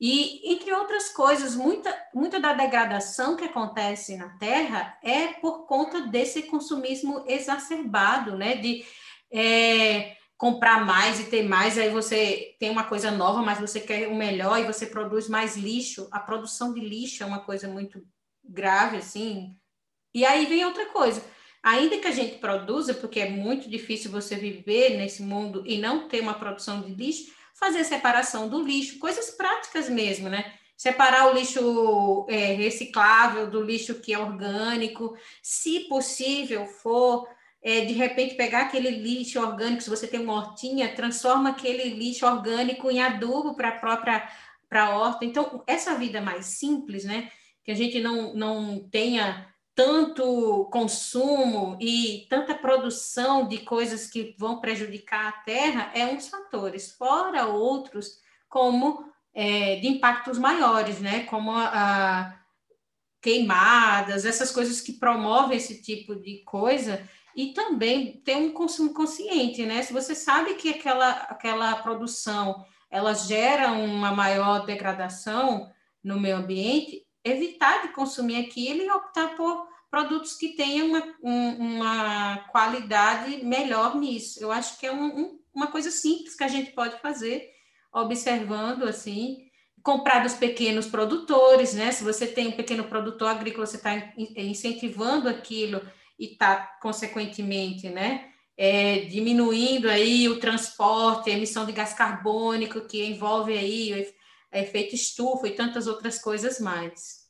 E, 0.00 0.50
entre 0.50 0.72
outras 0.72 1.10
coisas, 1.10 1.54
muita, 1.54 1.94
muita 2.14 2.40
da 2.40 2.54
degradação 2.54 3.36
que 3.36 3.44
acontece 3.44 4.16
na 4.16 4.30
Terra 4.38 4.98
é 5.02 5.34
por 5.34 5.66
conta 5.66 6.00
desse 6.00 6.44
consumismo 6.44 7.24
exacerbado, 7.28 8.34
né? 8.34 8.56
De 8.56 8.82
é, 9.30 10.16
comprar 10.38 10.86
mais 10.86 11.20
e 11.20 11.24
ter 11.24 11.42
mais, 11.42 11.76
aí 11.76 11.90
você 11.90 12.56
tem 12.58 12.70
uma 12.70 12.84
coisa 12.84 13.10
nova, 13.10 13.42
mas 13.42 13.60
você 13.60 13.78
quer 13.78 14.08
o 14.08 14.14
melhor 14.14 14.58
e 14.58 14.64
você 14.64 14.86
produz 14.86 15.28
mais 15.28 15.54
lixo. 15.54 16.08
A 16.10 16.18
produção 16.18 16.72
de 16.72 16.80
lixo 16.80 17.22
é 17.22 17.26
uma 17.26 17.40
coisa 17.40 17.68
muito 17.68 18.02
grave, 18.44 18.98
assim. 18.98 19.56
E 20.14 20.24
aí 20.24 20.46
vem 20.46 20.64
outra 20.64 20.86
coisa. 20.86 21.22
Ainda 21.62 21.98
que 21.98 22.08
a 22.08 22.12
gente 22.12 22.38
produza, 22.38 22.92
porque 22.94 23.20
é 23.20 23.30
muito 23.30 23.70
difícil 23.70 24.10
você 24.10 24.34
viver 24.34 24.96
nesse 24.96 25.22
mundo 25.22 25.62
e 25.64 25.78
não 25.78 26.08
ter 26.08 26.20
uma 26.20 26.34
produção 26.34 26.82
de 26.82 26.92
lixo, 26.92 27.32
fazer 27.54 27.84
separação 27.84 28.48
do 28.48 28.62
lixo, 28.62 28.98
coisas 28.98 29.30
práticas 29.30 29.88
mesmo, 29.88 30.28
né? 30.28 30.52
Separar 30.76 31.30
o 31.30 31.34
lixo 31.34 32.26
é, 32.28 32.54
reciclável 32.54 33.48
do 33.48 33.62
lixo 33.62 34.00
que 34.00 34.12
é 34.12 34.18
orgânico, 34.18 35.16
se 35.40 35.80
possível 35.88 36.66
for, 36.66 37.28
é, 37.62 37.82
de 37.82 37.92
repente 37.92 38.34
pegar 38.34 38.62
aquele 38.62 38.90
lixo 38.90 39.40
orgânico, 39.40 39.82
se 39.82 39.90
você 39.90 40.08
tem 40.08 40.18
uma 40.18 40.34
hortinha, 40.34 40.96
transforma 40.96 41.50
aquele 41.50 41.90
lixo 41.90 42.26
orgânico 42.26 42.90
em 42.90 43.00
adubo 43.00 43.54
para 43.54 43.68
a 43.68 43.78
própria 43.78 44.28
para 44.68 44.86
a 44.86 44.98
horta. 44.98 45.26
Então, 45.26 45.62
essa 45.66 45.94
vida 45.96 46.22
mais 46.22 46.46
simples, 46.46 47.04
né? 47.04 47.30
Que 47.64 47.70
a 47.70 47.74
gente 47.74 48.00
não, 48.00 48.34
não 48.34 48.88
tenha 48.90 49.52
tanto 49.74 50.68
consumo 50.70 51.78
e 51.80 52.26
tanta 52.28 52.54
produção 52.54 53.48
de 53.48 53.58
coisas 53.58 54.06
que 54.06 54.34
vão 54.38 54.60
prejudicar 54.60 55.28
a 55.28 55.32
terra 55.32 55.90
é 55.94 56.04
um 56.06 56.16
dos 56.16 56.28
fatores, 56.28 56.92
fora 56.92 57.46
outros, 57.46 58.18
como 58.48 59.04
é, 59.34 59.76
de 59.76 59.88
impactos 59.88 60.38
maiores, 60.38 61.00
né? 61.00 61.24
Como 61.24 61.52
a, 61.52 61.70
a, 61.72 62.42
queimadas, 63.20 64.26
essas 64.26 64.50
coisas 64.50 64.80
que 64.80 64.94
promovem 64.94 65.56
esse 65.56 65.80
tipo 65.80 66.14
de 66.16 66.42
coisa, 66.44 67.08
e 67.34 67.54
também 67.54 68.20
ter 68.20 68.36
um 68.36 68.52
consumo 68.52 68.92
consciente, 68.92 69.64
né? 69.64 69.82
Se 69.82 69.92
você 69.92 70.14
sabe 70.14 70.54
que 70.54 70.70
aquela, 70.70 71.10
aquela 71.10 71.76
produção 71.76 72.64
ela 72.90 73.14
gera 73.14 73.72
uma 73.72 74.12
maior 74.12 74.66
degradação 74.66 75.70
no 76.04 76.20
meio 76.20 76.36
ambiente, 76.36 77.06
evitar 77.24 77.82
de 77.82 77.88
consumir 77.88 78.36
aquilo 78.36 78.82
e 78.82 78.90
optar 78.90 79.36
por 79.36 79.66
produtos 79.90 80.34
que 80.34 80.56
tenham 80.56 80.88
uma, 80.88 81.02
um, 81.22 81.48
uma 81.56 82.38
qualidade 82.50 83.44
melhor 83.44 83.94
nisso. 83.96 84.42
Eu 84.42 84.50
acho 84.50 84.78
que 84.78 84.86
é 84.86 84.92
um, 84.92 85.04
um, 85.04 85.38
uma 85.54 85.66
coisa 85.66 85.90
simples 85.90 86.34
que 86.34 86.44
a 86.44 86.48
gente 86.48 86.72
pode 86.72 86.98
fazer, 87.00 87.50
observando 87.92 88.84
assim, 88.84 89.50
comprar 89.82 90.22
dos 90.22 90.34
pequenos 90.34 90.86
produtores, 90.86 91.74
né? 91.74 91.92
Se 91.92 92.04
você 92.04 92.26
tem 92.26 92.48
um 92.48 92.52
pequeno 92.52 92.84
produtor 92.84 93.28
agrícola, 93.28 93.66
você 93.66 93.76
está 93.76 94.12
incentivando 94.16 95.28
aquilo 95.28 95.82
e 96.18 96.32
está, 96.32 96.56
consequentemente, 96.80 97.90
né? 97.90 98.28
É, 98.56 99.00
diminuindo 99.00 99.90
aí 99.90 100.28
o 100.28 100.38
transporte, 100.38 101.30
a 101.30 101.34
emissão 101.34 101.66
de 101.66 101.72
gás 101.72 101.92
carbônico, 101.92 102.82
que 102.82 103.04
envolve 103.04 103.52
aí 103.56 104.06
efeito 104.52 104.94
estufa 104.94 105.48
e 105.48 105.54
tantas 105.54 105.86
outras 105.86 106.18
coisas 106.18 106.60
mais. 106.60 107.22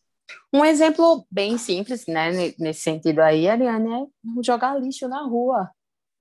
Um 0.53 0.65
exemplo 0.65 1.27
bem 1.31 1.59
simples, 1.59 2.07
né, 2.07 2.55
nesse 2.59 2.81
sentido 2.81 3.21
aí, 3.21 3.49
Ariane, 3.49 4.05
é 4.05 4.43
jogar 4.43 4.79
lixo 4.79 5.09
na 5.09 5.23
rua. 5.23 5.71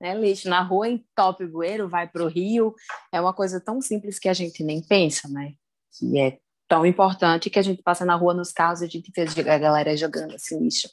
Né? 0.00 0.14
Lixo 0.14 0.48
na 0.48 0.62
rua 0.62 0.88
entope 0.88 1.44
o 1.44 1.50
bueiro, 1.50 1.88
vai 1.88 2.08
para 2.08 2.24
o 2.24 2.28
rio. 2.28 2.74
É 3.12 3.20
uma 3.20 3.32
coisa 3.32 3.60
tão 3.60 3.80
simples 3.80 4.18
que 4.18 4.28
a 4.28 4.34
gente 4.34 4.64
nem 4.64 4.82
pensa, 4.82 5.28
né? 5.28 5.52
Que 5.96 6.18
é 6.18 6.38
tão 6.66 6.84
importante 6.84 7.50
que 7.50 7.58
a 7.58 7.62
gente 7.62 7.82
passa 7.82 8.04
na 8.04 8.16
rua 8.16 8.34
nos 8.34 8.50
carros 8.50 8.80
e 8.80 8.86
a 8.86 8.88
gente 8.88 9.12
vê 9.14 9.48
a 9.48 9.58
galera 9.58 9.96
jogando 9.96 10.34
esse 10.34 10.58
lixo 10.58 10.88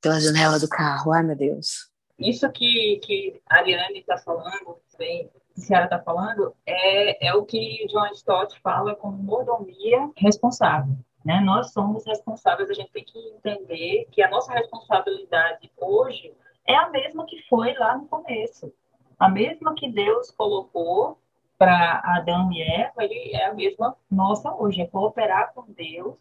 pela 0.00 0.20
janela 0.20 0.60
do 0.60 0.68
carro. 0.68 1.12
Ai, 1.12 1.22
meu 1.22 1.36
Deus. 1.36 1.90
Isso 2.18 2.48
que, 2.52 3.00
que 3.02 3.40
a 3.48 3.56
Ariane 3.56 3.98
está 3.98 4.16
falando, 4.18 4.78
bem, 4.96 5.28
a 5.56 5.60
senhora 5.60 5.84
está 5.84 5.98
falando, 5.98 6.54
é, 6.66 7.28
é 7.28 7.34
o 7.34 7.44
que 7.44 7.86
John 7.88 8.06
Stott 8.12 8.58
fala 8.60 8.94
como 8.94 9.16
mordomia 9.16 10.10
responsável. 10.16 10.94
Né? 11.24 11.40
Nós 11.40 11.72
somos 11.72 12.04
responsáveis, 12.04 12.70
a 12.70 12.74
gente 12.74 12.90
tem 12.90 13.04
que 13.04 13.18
entender 13.18 14.06
que 14.10 14.22
a 14.22 14.30
nossa 14.30 14.52
responsabilidade 14.52 15.70
hoje 15.76 16.32
é 16.66 16.74
a 16.74 16.90
mesma 16.90 17.24
que 17.26 17.40
foi 17.48 17.74
lá 17.74 17.96
no 17.96 18.06
começo. 18.06 18.72
A 19.18 19.28
mesma 19.28 19.74
que 19.74 19.90
Deus 19.90 20.30
colocou 20.30 21.18
para 21.58 22.02
Adão 22.04 22.50
e 22.52 22.60
Eva, 22.60 23.04
ele 23.04 23.36
é 23.36 23.46
a 23.46 23.54
mesma 23.54 23.96
nossa 24.10 24.52
hoje, 24.52 24.80
é 24.80 24.86
cooperar 24.86 25.52
com 25.54 25.64
Deus 25.68 26.16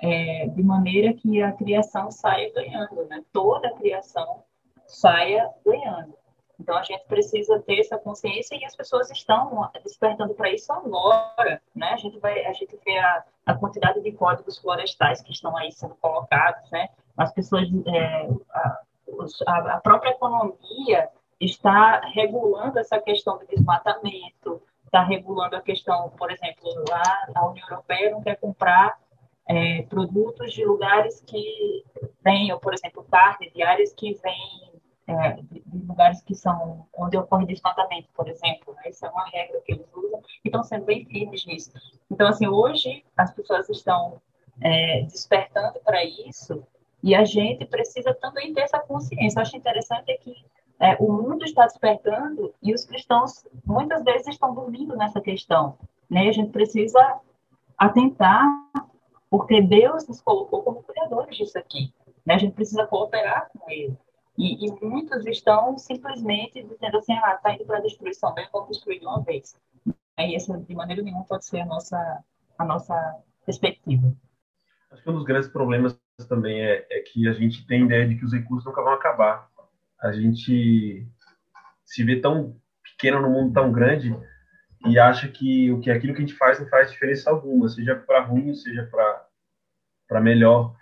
é, 0.00 0.46
de 0.46 0.62
maneira 0.62 1.12
que 1.12 1.42
a 1.42 1.52
criação 1.52 2.10
saia 2.10 2.50
ganhando, 2.54 3.04
né? 3.06 3.22
Toda 3.32 3.68
a 3.68 3.74
criação 3.74 4.44
saia 4.86 5.50
ganhando. 5.64 6.14
Então 6.60 6.76
a 6.76 6.82
gente 6.82 7.04
precisa 7.06 7.60
ter 7.60 7.78
essa 7.78 7.96
consciência 7.98 8.56
e 8.56 8.64
as 8.64 8.74
pessoas 8.74 9.10
estão 9.10 9.70
despertando 9.84 10.34
para 10.34 10.52
isso 10.52 10.72
agora, 10.72 11.62
né? 11.74 11.90
A 11.90 11.96
gente 11.96 12.18
vai, 12.18 12.44
a 12.44 12.52
gente 12.52 12.76
vê 12.84 12.98
a, 12.98 13.24
a 13.46 13.54
quantidade 13.54 14.02
de 14.02 14.12
códigos 14.12 14.58
florestais 14.58 15.20
que 15.20 15.32
estão 15.32 15.56
aí 15.56 15.70
sendo 15.70 15.94
colocados, 15.96 16.68
né? 16.70 16.88
As 17.16 17.32
pessoas, 17.32 17.68
é, 17.86 18.28
a, 19.46 19.74
a 19.74 19.80
própria 19.80 20.10
economia 20.10 21.08
está 21.40 22.00
regulando 22.12 22.78
essa 22.78 23.00
questão 23.00 23.38
do 23.38 23.46
desmatamento, 23.46 24.60
está 24.84 25.02
regulando 25.02 25.54
a 25.54 25.60
questão, 25.60 26.10
por 26.10 26.30
exemplo, 26.32 26.68
lá 26.88 27.28
a 27.34 27.46
União 27.46 27.66
Europeia 27.68 28.10
não 28.10 28.22
quer 28.22 28.36
comprar 28.36 28.98
é, 29.46 29.82
produtos 29.82 30.52
de 30.52 30.64
lugares 30.64 31.22
que 31.26 31.84
venham, 32.22 32.58
por 32.58 32.74
exemplo, 32.74 33.06
carne 33.10 33.50
de 33.50 33.62
áreas 33.62 33.92
que 33.94 34.14
vêm 34.14 34.67
é, 35.08 35.32
de, 35.40 35.64
lugares 35.86 36.20
que 36.20 36.34
são 36.34 36.86
onde 36.96 37.16
ocorre 37.16 37.46
desmatamento, 37.46 38.08
por 38.14 38.28
exemplo. 38.28 38.74
Né? 38.74 38.90
Isso 38.90 39.06
é 39.06 39.10
uma 39.10 39.26
regra 39.26 39.60
que 39.62 39.72
eles 39.72 39.86
usam 39.94 40.20
e 40.44 40.48
estão 40.48 40.62
sendo 40.62 40.84
bem 40.84 41.04
firmes 41.06 41.46
nisso. 41.46 41.72
Então, 42.10 42.28
assim, 42.28 42.46
hoje 42.46 43.04
as 43.16 43.32
pessoas 43.32 43.68
estão 43.70 44.20
é, 44.60 45.02
despertando 45.02 45.80
para 45.80 46.04
isso 46.04 46.62
e 47.02 47.14
a 47.14 47.24
gente 47.24 47.64
precisa 47.64 48.12
também 48.14 48.52
ter 48.52 48.60
essa 48.60 48.78
consciência. 48.78 49.38
Eu 49.38 49.42
acho 49.42 49.56
interessante 49.56 50.10
é 50.10 50.16
que 50.18 50.34
é, 50.78 50.96
o 51.00 51.10
mundo 51.10 51.44
está 51.44 51.64
despertando 51.64 52.54
e 52.62 52.74
os 52.74 52.84
cristãos 52.84 53.46
muitas 53.64 54.04
vezes 54.04 54.28
estão 54.28 54.54
dormindo 54.54 54.94
nessa 54.94 55.20
questão. 55.20 55.78
Né? 56.08 56.28
A 56.28 56.32
gente 56.32 56.50
precisa 56.50 57.20
atentar, 57.78 58.46
porque 59.30 59.62
Deus 59.62 60.06
nos 60.06 60.20
colocou 60.20 60.62
como 60.62 60.82
criadores 60.82 61.36
disso 61.36 61.58
aqui. 61.58 61.92
Né? 62.26 62.34
A 62.34 62.38
gente 62.38 62.52
precisa 62.52 62.86
cooperar 62.86 63.48
com 63.52 63.70
Ele. 63.70 63.96
E, 64.38 64.66
e 64.66 64.84
muitos 64.84 65.26
estão 65.26 65.76
simplesmente 65.76 66.62
dizendo 66.62 66.98
assim, 66.98 67.12
ah, 67.12 67.34
está 67.34 67.52
indo 67.52 67.64
para 67.64 67.78
a 67.78 67.82
destruição, 67.82 68.32
bem, 68.34 68.48
vamos 68.52 68.68
destruir 68.68 69.00
de 69.00 69.06
uma 69.06 69.22
vez. 69.22 69.60
E 70.18 70.34
essa, 70.34 70.56
de 70.56 70.74
maneira 70.74 71.02
nenhuma, 71.02 71.24
pode 71.24 71.44
ser 71.44 71.60
a 71.60 71.66
nossa, 71.66 72.24
a 72.56 72.64
nossa 72.64 73.16
perspectiva. 73.44 74.12
Acho 74.90 75.02
que 75.02 75.10
um 75.10 75.14
dos 75.14 75.24
grandes 75.24 75.50
problemas 75.50 75.98
também 76.28 76.60
é, 76.60 76.86
é 76.90 77.00
que 77.00 77.28
a 77.28 77.32
gente 77.32 77.66
tem 77.66 77.84
ideia 77.84 78.08
de 78.08 78.16
que 78.16 78.24
os 78.24 78.32
recursos 78.32 78.64
nunca 78.64 78.82
vão 78.82 78.92
acabar 78.92 79.48
a 80.00 80.12
gente 80.12 81.06
se 81.84 82.04
vê 82.04 82.20
tão 82.20 82.56
pequeno 82.82 83.20
no 83.20 83.30
mundo 83.30 83.52
tão 83.52 83.72
grande 83.72 84.16
e 84.86 84.98
acha 84.98 85.28
que 85.28 85.72
o 85.72 85.80
que 85.80 85.90
aquilo 85.90 86.14
que 86.14 86.22
a 86.22 86.26
gente 86.26 86.38
faz 86.38 86.60
não 86.60 86.68
faz 86.68 86.90
diferença 86.90 87.30
alguma, 87.30 87.68
seja 87.68 87.96
para 87.96 88.24
ruim, 88.24 88.54
seja 88.54 88.84
para 88.84 89.26
para 90.06 90.20
melhor. 90.20 90.74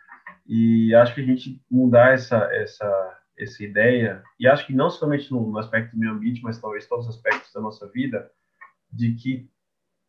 E 0.47 0.95
acho 0.95 1.15
que 1.15 1.21
a 1.21 1.25
gente 1.25 1.61
mudar 1.71 2.13
essa 2.13 2.37
essa 2.53 3.16
essa 3.39 3.63
ideia 3.63 4.23
e 4.39 4.47
acho 4.47 4.67
que 4.67 4.75
não 4.75 4.91
somente 4.91 5.31
no, 5.31 5.59
aspecto 5.59 5.93
do 5.93 5.99
meio 5.99 6.13
ambiente, 6.13 6.43
mas 6.43 6.59
talvez 6.59 6.87
todos 6.87 7.07
os 7.07 7.15
aspectos 7.15 7.53
da 7.53 7.61
nossa 7.61 7.87
vida, 7.89 8.31
de 8.91 9.15
que 9.15 9.49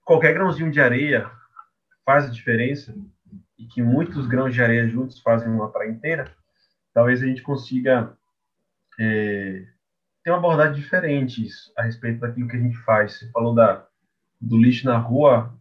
qualquer 0.05 0.33
grãozinho 0.33 0.71
de 0.71 0.79
areia 0.79 1.29
faz 2.05 2.25
a 2.25 2.31
diferença 2.31 2.95
e 3.57 3.65
que 3.65 3.81
muitos 3.81 4.27
grãos 4.27 4.53
de 4.53 4.61
areia 4.61 4.87
juntos 4.87 5.19
fazem 5.19 5.49
uma 5.49 5.71
praia 5.71 5.89
inteira, 5.89 6.33
talvez 6.93 7.21
a 7.21 7.25
gente 7.25 7.41
consiga 7.41 8.15
é, 8.99 9.65
tem 10.27 10.33
uma 10.33 10.39
abordagem 10.39 10.73
diferente 10.73 11.47
a 11.77 11.83
respeito 11.83 12.19
daquilo 12.19 12.49
que 12.49 12.57
a 12.57 12.59
gente 12.59 12.77
faz. 12.79 13.13
Você 13.13 13.31
falou 13.31 13.55
da, 13.55 13.87
do 14.41 14.57
lixo 14.57 14.85
na 14.85 14.97
rua, 14.97 15.57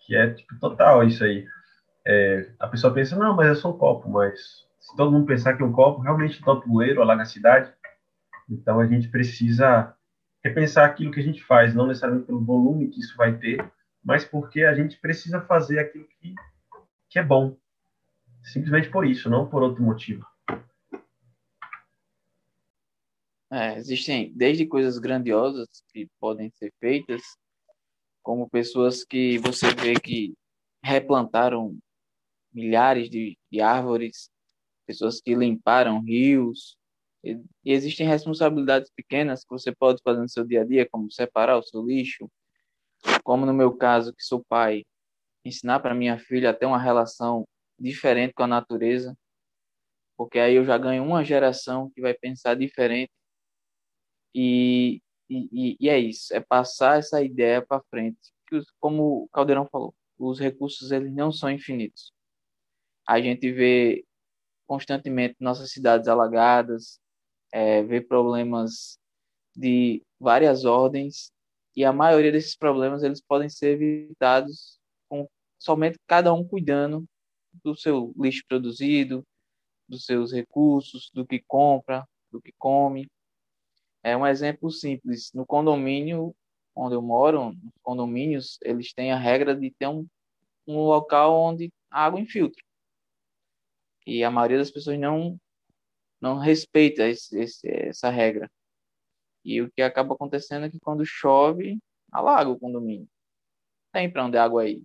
que 0.00 0.16
é 0.16 0.30
tipo 0.30 0.58
total 0.58 1.04
isso 1.04 1.22
aí. 1.22 1.46
É, 2.04 2.50
a 2.58 2.66
pessoa 2.66 2.92
pensa, 2.92 3.14
não, 3.14 3.36
mas 3.36 3.46
é 3.46 3.54
só 3.54 3.70
um 3.70 3.78
copo, 3.78 4.08
mas 4.10 4.66
se 4.84 4.94
todo 4.94 5.10
mundo 5.10 5.26
pensar 5.26 5.56
que 5.56 5.62
um 5.62 5.72
copo 5.72 6.02
realmente 6.02 6.42
topa 6.42 6.66
poeiro 6.66 7.02
lá 7.02 7.16
na 7.16 7.24
cidade, 7.24 7.72
então 8.48 8.78
a 8.78 8.86
gente 8.86 9.08
precisa 9.08 9.96
repensar 10.44 10.84
aquilo 10.84 11.10
que 11.10 11.20
a 11.20 11.22
gente 11.22 11.42
faz, 11.42 11.74
não 11.74 11.86
necessariamente 11.86 12.26
pelo 12.26 12.44
volume 12.44 12.90
que 12.90 13.00
isso 13.00 13.16
vai 13.16 13.38
ter, 13.38 13.72
mas 14.04 14.26
porque 14.26 14.62
a 14.62 14.74
gente 14.74 15.00
precisa 15.00 15.40
fazer 15.40 15.78
aquilo 15.78 16.06
que, 16.06 16.34
que 17.08 17.18
é 17.18 17.22
bom. 17.22 17.56
Simplesmente 18.42 18.90
por 18.90 19.06
isso, 19.06 19.30
não 19.30 19.48
por 19.48 19.62
outro 19.62 19.82
motivo. 19.82 20.26
É, 23.50 23.78
existem 23.78 24.34
desde 24.36 24.66
coisas 24.66 24.98
grandiosas 24.98 25.66
que 25.88 26.06
podem 26.20 26.50
ser 26.50 26.70
feitas, 26.78 27.22
como 28.22 28.50
pessoas 28.50 29.02
que 29.02 29.38
você 29.38 29.72
vê 29.74 29.94
que 29.94 30.34
replantaram 30.82 31.78
milhares 32.52 33.08
de, 33.08 33.38
de 33.50 33.62
árvores, 33.62 34.28
pessoas 34.86 35.20
que 35.20 35.34
limparam 35.34 36.00
rios, 36.00 36.76
e, 37.22 37.40
e 37.64 37.72
existem 37.72 38.06
responsabilidades 38.06 38.90
pequenas 38.94 39.44
que 39.44 39.50
você 39.50 39.74
pode 39.74 40.02
fazer 40.02 40.20
no 40.20 40.28
seu 40.28 40.46
dia 40.46 40.62
a 40.62 40.64
dia, 40.64 40.88
como 40.88 41.10
separar 41.10 41.58
o 41.58 41.62
seu 41.62 41.84
lixo, 41.84 42.30
como 43.22 43.46
no 43.46 43.54
meu 43.54 43.74
caso, 43.76 44.14
que 44.14 44.22
sou 44.22 44.44
pai, 44.44 44.84
ensinar 45.44 45.80
para 45.80 45.94
minha 45.94 46.18
filha 46.18 46.50
a 46.50 46.54
ter 46.54 46.66
uma 46.66 46.78
relação 46.78 47.46
diferente 47.78 48.34
com 48.34 48.44
a 48.44 48.46
natureza, 48.46 49.16
porque 50.16 50.38
aí 50.38 50.54
eu 50.54 50.64
já 50.64 50.78
ganho 50.78 51.04
uma 51.04 51.24
geração 51.24 51.90
que 51.90 52.00
vai 52.00 52.14
pensar 52.14 52.54
diferente. 52.54 53.10
E, 54.34 55.00
e, 55.28 55.76
e 55.80 55.88
é 55.88 55.98
isso, 55.98 56.34
é 56.34 56.40
passar 56.40 56.98
essa 56.98 57.22
ideia 57.22 57.62
para 57.64 57.82
frente. 57.90 58.18
Como 58.78 59.24
o 59.24 59.28
Caldeirão 59.28 59.66
falou, 59.66 59.94
os 60.18 60.38
recursos 60.38 60.92
eles 60.92 61.12
não 61.12 61.32
são 61.32 61.50
infinitos. 61.50 62.12
A 63.06 63.20
gente 63.20 63.50
vê 63.52 64.04
constantemente 64.66 65.36
nossas 65.40 65.70
cidades 65.70 66.08
alagadas, 66.08 66.98
é, 67.52 67.82
vê 67.82 68.00
problemas 68.00 68.98
de 69.54 70.02
várias 70.18 70.64
ordens 70.64 71.30
e 71.76 71.84
a 71.84 71.92
maioria 71.92 72.32
desses 72.32 72.56
problemas 72.56 73.02
eles 73.02 73.20
podem 73.20 73.48
ser 73.48 73.80
evitados 73.80 74.78
com 75.08 75.28
somente 75.58 75.98
cada 76.06 76.32
um 76.32 76.46
cuidando 76.46 77.04
do 77.62 77.76
seu 77.76 78.12
lixo 78.16 78.42
produzido, 78.48 79.24
dos 79.88 80.04
seus 80.04 80.32
recursos, 80.32 81.10
do 81.12 81.26
que 81.26 81.42
compra, 81.46 82.06
do 82.30 82.40
que 82.40 82.52
come. 82.58 83.08
É 84.02 84.16
um 84.16 84.26
exemplo 84.26 84.70
simples. 84.70 85.32
No 85.32 85.46
condomínio 85.46 86.34
onde 86.74 86.94
eu 86.94 87.02
moro, 87.02 87.52
nos 87.52 87.72
condomínios, 87.82 88.58
eles 88.62 88.92
têm 88.92 89.12
a 89.12 89.18
regra 89.18 89.54
de 89.54 89.70
ter 89.70 89.86
um, 89.86 90.06
um 90.66 90.78
local 90.78 91.40
onde 91.40 91.72
a 91.90 92.04
água 92.04 92.20
infiltra. 92.20 92.62
E 94.06 94.24
a 94.24 94.30
maioria 94.30 94.58
das 94.58 94.70
pessoas 94.70 94.98
não 94.98 95.38
não 96.20 96.38
respeita 96.38 97.06
esse, 97.08 97.38
esse, 97.38 97.68
essa 97.68 98.10
regra. 98.10 98.50
E 99.44 99.60
o 99.62 99.70
que 99.70 99.82
acaba 99.82 100.14
acontecendo 100.14 100.66
é 100.66 100.70
que 100.70 100.80
quando 100.80 101.04
chove, 101.04 101.78
alaga 102.10 102.50
o 102.50 102.58
condomínio. 102.58 103.08
Tem 103.92 104.10
para 104.10 104.24
onde 104.24 104.38
a 104.38 104.44
água 104.44 104.68
ir. 104.68 104.84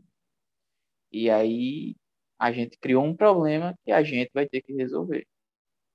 E 1.11 1.29
aí 1.29 1.95
a 2.39 2.51
gente 2.51 2.77
criou 2.79 3.03
um 3.05 3.15
problema 3.15 3.75
que 3.85 3.91
a 3.91 4.03
gente 4.03 4.31
vai 4.33 4.47
ter 4.47 4.61
que 4.61 4.73
resolver 4.73 5.27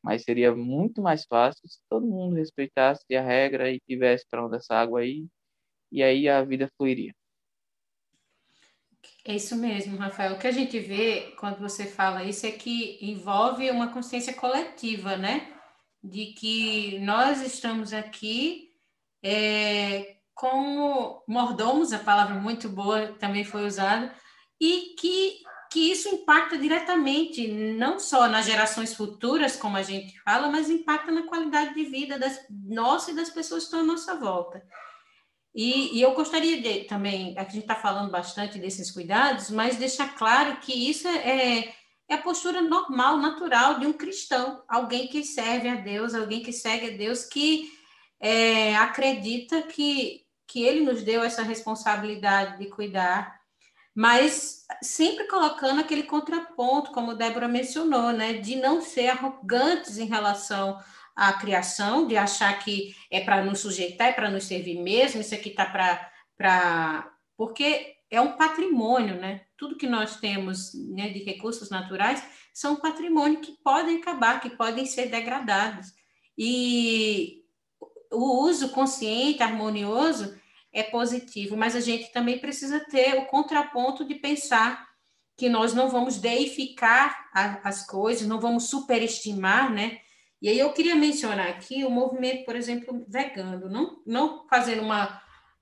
mas 0.04 0.22
seria 0.22 0.54
muito 0.54 1.00
mais 1.00 1.24
fácil 1.24 1.66
se 1.66 1.80
todo 1.88 2.06
mundo 2.06 2.36
respeitasse 2.36 3.02
a 3.16 3.22
regra 3.22 3.70
e 3.70 3.80
tivesse 3.80 4.26
para 4.28 4.44
onde 4.44 4.56
essa 4.56 4.74
água 4.74 5.00
aí, 5.00 5.26
e 5.90 6.02
aí 6.02 6.28
a 6.28 6.44
vida 6.44 6.70
fluiria. 6.76 7.14
É 9.24 9.34
isso 9.34 9.56
mesmo, 9.56 9.96
Rafael. 9.96 10.34
O 10.34 10.38
que 10.38 10.46
a 10.46 10.52
gente 10.52 10.78
vê 10.78 11.34
quando 11.38 11.58
você 11.58 11.86
fala 11.86 12.24
isso 12.24 12.46
é 12.46 12.50
que 12.50 12.98
envolve 13.00 13.70
uma 13.70 13.92
consciência 13.92 14.34
coletiva, 14.34 15.16
né? 15.16 15.52
De 16.02 16.26
que 16.34 16.98
nós 16.98 17.40
estamos 17.40 17.92
aqui 17.92 18.70
é, 19.22 20.16
como 20.34 21.22
mordomos, 21.26 21.92
a 21.92 21.98
palavra 21.98 22.34
muito 22.34 22.68
boa 22.68 23.08
também 23.18 23.44
foi 23.44 23.66
usada, 23.66 24.14
e 24.60 24.94
que 24.98 25.42
que 25.74 25.90
isso 25.90 26.08
impacta 26.08 26.56
diretamente, 26.56 27.48
não 27.48 27.98
só 27.98 28.28
nas 28.28 28.46
gerações 28.46 28.94
futuras, 28.94 29.56
como 29.56 29.76
a 29.76 29.82
gente 29.82 30.16
fala, 30.20 30.48
mas 30.48 30.70
impacta 30.70 31.10
na 31.10 31.26
qualidade 31.26 31.74
de 31.74 31.84
vida 31.86 32.16
das 32.16 32.38
nossa 32.48 33.10
e 33.10 33.14
das 33.16 33.28
pessoas 33.28 33.64
que 33.64 33.66
estão 33.66 33.80
à 33.80 33.82
nossa 33.82 34.14
volta. 34.14 34.64
E, 35.54 35.96
e 35.96 36.02
eu 36.02 36.14
gostaria 36.14 36.60
de 36.60 36.84
também, 36.84 37.34
a 37.38 37.44
gente 37.44 37.60
está 37.60 37.76
falando 37.76 38.10
bastante 38.10 38.58
desses 38.58 38.90
cuidados, 38.90 39.50
mas 39.50 39.76
deixar 39.76 40.14
claro 40.16 40.56
que 40.56 40.72
isso 40.72 41.06
é, 41.06 41.72
é 42.08 42.14
a 42.14 42.22
postura 42.22 42.60
normal, 42.60 43.18
natural 43.18 43.78
de 43.78 43.86
um 43.86 43.92
cristão, 43.92 44.62
alguém 44.68 45.06
que 45.06 45.22
serve 45.22 45.68
a 45.68 45.76
Deus, 45.76 46.14
alguém 46.14 46.42
que 46.42 46.52
segue 46.52 46.94
a 46.94 46.96
Deus, 46.96 47.24
que 47.24 47.70
é, 48.18 48.74
acredita 48.76 49.62
que, 49.62 50.24
que 50.46 50.64
Ele 50.64 50.80
nos 50.80 51.02
deu 51.02 51.22
essa 51.22 51.42
responsabilidade 51.42 52.58
de 52.58 52.66
cuidar 52.66 53.44
mas 53.94 54.66
sempre 54.82 55.28
colocando 55.28 55.80
aquele 55.80 56.02
contraponto, 56.02 56.90
como 56.90 57.14
Débora 57.14 57.46
mencionou, 57.46 58.12
né, 58.12 58.32
de 58.34 58.56
não 58.56 58.82
ser 58.82 59.08
arrogantes 59.08 59.98
em 59.98 60.06
relação 60.06 60.78
à 61.14 61.32
criação, 61.34 62.06
de 62.06 62.16
achar 62.16 62.58
que 62.58 62.94
é 63.10 63.20
para 63.20 63.42
nos 63.44 63.60
sujeitar, 63.60 64.08
é 64.08 64.12
para 64.12 64.30
nos 64.30 64.44
servir 64.44 64.80
mesmo, 64.80 65.20
isso 65.20 65.34
aqui 65.34 65.50
está 65.50 65.66
para. 65.66 67.10
Porque 67.36 67.96
é 68.10 68.20
um 68.20 68.36
patrimônio, 68.36 69.16
né? 69.16 69.42
tudo 69.56 69.76
que 69.76 69.86
nós 69.86 70.16
temos 70.16 70.74
né, 70.74 71.08
de 71.08 71.20
recursos 71.20 71.70
naturais 71.70 72.22
são 72.52 72.76
patrimônio 72.76 73.40
que 73.40 73.52
podem 73.64 73.96
acabar, 73.96 74.40
que 74.40 74.50
podem 74.50 74.84
ser 74.84 75.06
degradados. 75.06 75.92
E 76.36 77.42
o 78.12 78.44
uso 78.44 78.70
consciente, 78.70 79.42
harmonioso, 79.42 80.38
é 80.72 80.82
positivo, 80.82 81.56
mas 81.56 81.74
a 81.74 81.80
gente 81.80 82.12
também 82.12 82.38
precisa 82.38 82.80
ter 82.80 83.14
o 83.16 83.26
contraponto 83.26 84.04
de 84.04 84.16
pensar 84.16 84.86
que 85.36 85.48
nós 85.48 85.72
não 85.72 85.88
vamos 85.88 86.18
deificar 86.18 87.28
a, 87.32 87.68
as 87.68 87.86
coisas, 87.86 88.26
não 88.26 88.40
vamos 88.40 88.64
superestimar, 88.64 89.72
né? 89.72 90.00
E 90.44 90.48
aí 90.50 90.58
eu 90.58 90.70
queria 90.74 90.94
mencionar 90.94 91.48
aqui 91.48 91.86
o 91.86 91.90
movimento, 91.90 92.44
por 92.44 92.54
exemplo, 92.54 93.02
vegano, 93.08 93.66
não, 93.70 94.02
não 94.06 94.46
fazendo 94.46 94.82
uma, 94.82 95.18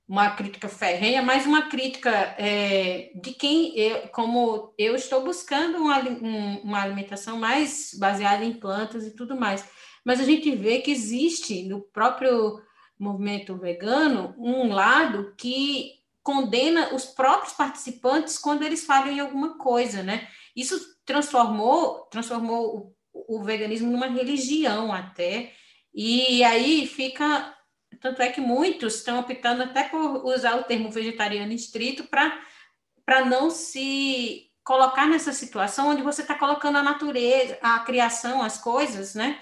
uma 0.09 0.31
crítica 0.31 0.68
ferrenha, 0.68 1.23
mas 1.23 1.47
uma 1.47 1.68
crítica 1.68 2.11
é, 2.37 3.12
de 3.14 3.31
quem, 3.31 3.79
eu, 3.79 4.09
como 4.09 4.75
eu 4.77 4.97
estou 4.97 5.23
buscando 5.23 5.79
uma, 5.79 6.01
um, 6.01 6.62
uma 6.62 6.83
alimentação 6.83 7.38
mais 7.38 7.92
baseada 7.97 8.45
em 8.45 8.55
plantas 8.55 9.07
e 9.07 9.14
tudo 9.14 9.38
mais. 9.38 9.64
Mas 10.05 10.18
a 10.18 10.25
gente 10.25 10.51
vê 10.57 10.81
que 10.81 10.90
existe 10.90 11.62
no 11.62 11.81
próprio 11.81 12.61
movimento 12.99 13.57
vegano 13.57 14.35
um 14.37 14.73
lado 14.73 15.33
que 15.38 15.92
condena 16.25 16.92
os 16.92 17.05
próprios 17.05 17.53
participantes 17.53 18.37
quando 18.37 18.64
eles 18.64 18.85
falham 18.85 19.14
em 19.14 19.21
alguma 19.21 19.57
coisa, 19.57 20.03
né? 20.03 20.27
Isso 20.57 20.77
transformou, 21.05 22.01
transformou 22.11 22.92
o, 23.12 23.42
veganismo 23.42 23.90
numa 23.90 24.07
religião 24.07 24.92
até, 24.92 25.53
e 25.94 26.42
aí 26.44 26.87
fica 26.87 27.57
tanto 28.01 28.22
é 28.22 28.31
que 28.31 28.40
muitos 28.40 28.96
estão 28.96 29.20
optando 29.20 29.62
até 29.62 29.85
por 29.85 30.25
usar 30.25 30.57
o 30.57 30.64
termo 30.64 30.90
vegetariano 30.90 31.53
estrito 31.53 32.05
para 32.05 33.25
não 33.25 33.51
se 33.51 34.51
colocar 34.64 35.07
nessa 35.07 35.33
situação 35.33 35.88
onde 35.88 36.03
você 36.03 36.22
está 36.22 36.35
colocando 36.35 36.79
a 36.79 36.83
natureza, 36.83 37.59
a 37.61 37.79
criação, 37.81 38.42
as 38.42 38.59
coisas, 38.59 39.14
né? 39.14 39.38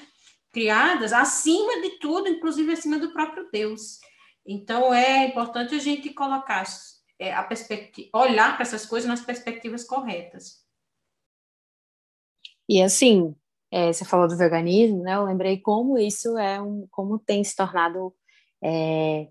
criadas 0.52 1.12
acima 1.12 1.80
de 1.80 1.98
tudo, 1.98 2.28
inclusive 2.28 2.72
acima 2.72 2.98
do 2.98 3.12
próprio 3.12 3.48
Deus. 3.50 4.00
Então 4.44 4.92
é 4.92 5.26
importante 5.26 5.74
a 5.74 5.78
gente 5.78 6.11
colocar 6.11 6.64
é, 7.18 7.33
a 7.33 7.42
perspectiva, 7.42 8.09
olhar 8.14 8.54
para 8.54 8.62
essas 8.62 8.87
coisas 8.87 9.09
nas 9.09 9.20
perspectivas 9.20 9.85
corretas. 9.85 10.64
E 12.68 12.83
assim, 12.83 13.35
é, 13.70 13.92
você 13.92 14.04
falou 14.04 14.26
do 14.26 14.37
veganismo, 14.37 15.02
né? 15.02 15.14
Eu 15.14 15.24
lembrei 15.24 15.59
como 15.59 15.98
isso 15.98 16.37
é 16.37 16.61
um, 16.61 16.87
como 16.90 17.18
tem 17.18 17.44
se 17.44 17.54
tornado 17.54 18.12
é, 18.62 19.28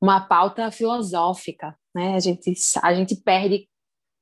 uma 0.00 0.20
pauta 0.20 0.70
filosófica, 0.70 1.76
né? 1.94 2.14
A 2.14 2.20
gente 2.20 2.54
a 2.82 2.94
gente 2.94 3.16
perde 3.16 3.68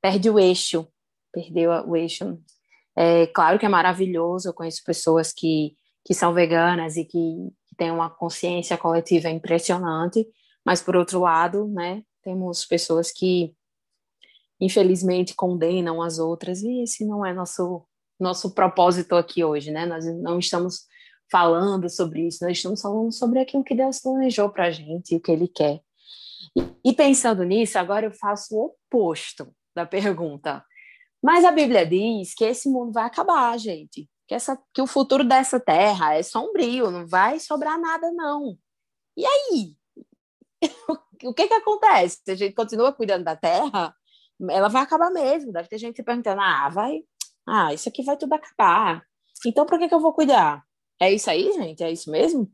perde 0.01 0.29
o 0.29 0.39
eixo, 0.39 0.87
perdeu 1.31 1.71
o 1.87 1.95
eixo. 1.95 2.39
É 2.95 3.27
claro 3.27 3.59
que 3.59 3.65
é 3.65 3.69
maravilhoso. 3.69 4.49
Eu 4.49 4.53
conheço 4.53 4.83
pessoas 4.83 5.31
que 5.31 5.75
que 6.03 6.13
são 6.15 6.33
veganas 6.33 6.97
e 6.97 7.05
que, 7.05 7.51
que 7.67 7.75
têm 7.77 7.91
uma 7.91 8.09
consciência 8.09 8.75
coletiva 8.77 9.29
impressionante, 9.29 10.27
mas 10.65 10.81
por 10.81 10.95
outro 10.95 11.19
lado, 11.19 11.67
né, 11.67 12.03
temos 12.23 12.65
pessoas 12.65 13.11
que 13.11 13.55
infelizmente 14.59 15.35
condenam 15.35 16.01
as 16.01 16.19
outras 16.19 16.61
e 16.63 16.81
esse 16.81 17.05
não 17.05 17.25
é 17.25 17.33
nosso 17.33 17.85
nosso 18.23 18.53
propósito 18.53 19.15
aqui 19.15 19.43
hoje, 19.43 19.71
né? 19.71 19.85
Nós 19.85 20.05
não 20.21 20.39
estamos 20.39 20.87
falando 21.31 21.89
sobre 21.89 22.27
isso, 22.27 22.43
nós 22.43 22.57
estamos 22.57 22.81
falando 22.81 23.11
sobre 23.11 23.39
aquilo 23.39 23.63
que 23.63 23.75
Deus 23.75 23.99
planejou 23.99 24.49
para 24.49 24.65
a 24.65 24.71
gente 24.71 25.13
e 25.13 25.17
o 25.17 25.21
que 25.21 25.31
Ele 25.31 25.47
quer. 25.47 25.81
E, 26.55 26.89
e 26.91 26.93
pensando 26.93 27.43
nisso, 27.43 27.79
agora 27.79 28.05
eu 28.05 28.11
faço 28.11 28.55
o 28.55 28.65
oposto 28.65 29.53
da 29.75 29.85
pergunta. 29.85 30.63
Mas 31.23 31.45
a 31.45 31.51
Bíblia 31.51 31.85
diz 31.85 32.33
que 32.33 32.43
esse 32.43 32.69
mundo 32.69 32.91
vai 32.91 33.05
acabar, 33.05 33.57
gente 33.57 34.09
que, 34.31 34.35
essa, 34.35 34.57
que 34.73 34.81
o 34.81 34.87
futuro 34.87 35.25
dessa 35.25 35.59
terra 35.59 36.15
é 36.15 36.23
sombrio, 36.23 36.89
não 36.89 37.05
vai 37.05 37.37
sobrar 37.37 37.77
nada, 37.77 38.09
não. 38.13 38.57
E 39.17 39.25
aí? 39.25 39.75
o 41.25 41.33
que 41.33 41.49
que 41.49 41.53
acontece? 41.53 42.21
Se 42.23 42.31
a 42.31 42.35
gente 42.35 42.55
continua 42.55 42.93
cuidando 42.93 43.25
da 43.25 43.35
terra, 43.35 43.93
ela 44.49 44.69
vai 44.69 44.83
acabar 44.83 45.11
mesmo. 45.11 45.51
Deve 45.51 45.67
ter 45.67 45.77
gente 45.77 45.97
se 45.97 46.03
perguntando, 46.03 46.39
ah, 46.39 46.69
vai, 46.69 47.03
ah, 47.47 47.73
isso 47.73 47.89
aqui 47.89 48.03
vai 48.03 48.17
tudo 48.17 48.33
acabar. 48.33 49.03
Então, 49.45 49.65
por 49.65 49.79
que 49.79 49.87
que 49.87 49.95
eu 49.95 49.99
vou 49.99 50.13
cuidar? 50.13 50.63
É 50.99 51.11
isso 51.11 51.29
aí, 51.29 51.51
gente? 51.53 51.83
É 51.83 51.91
isso 51.91 52.11
mesmo? 52.11 52.51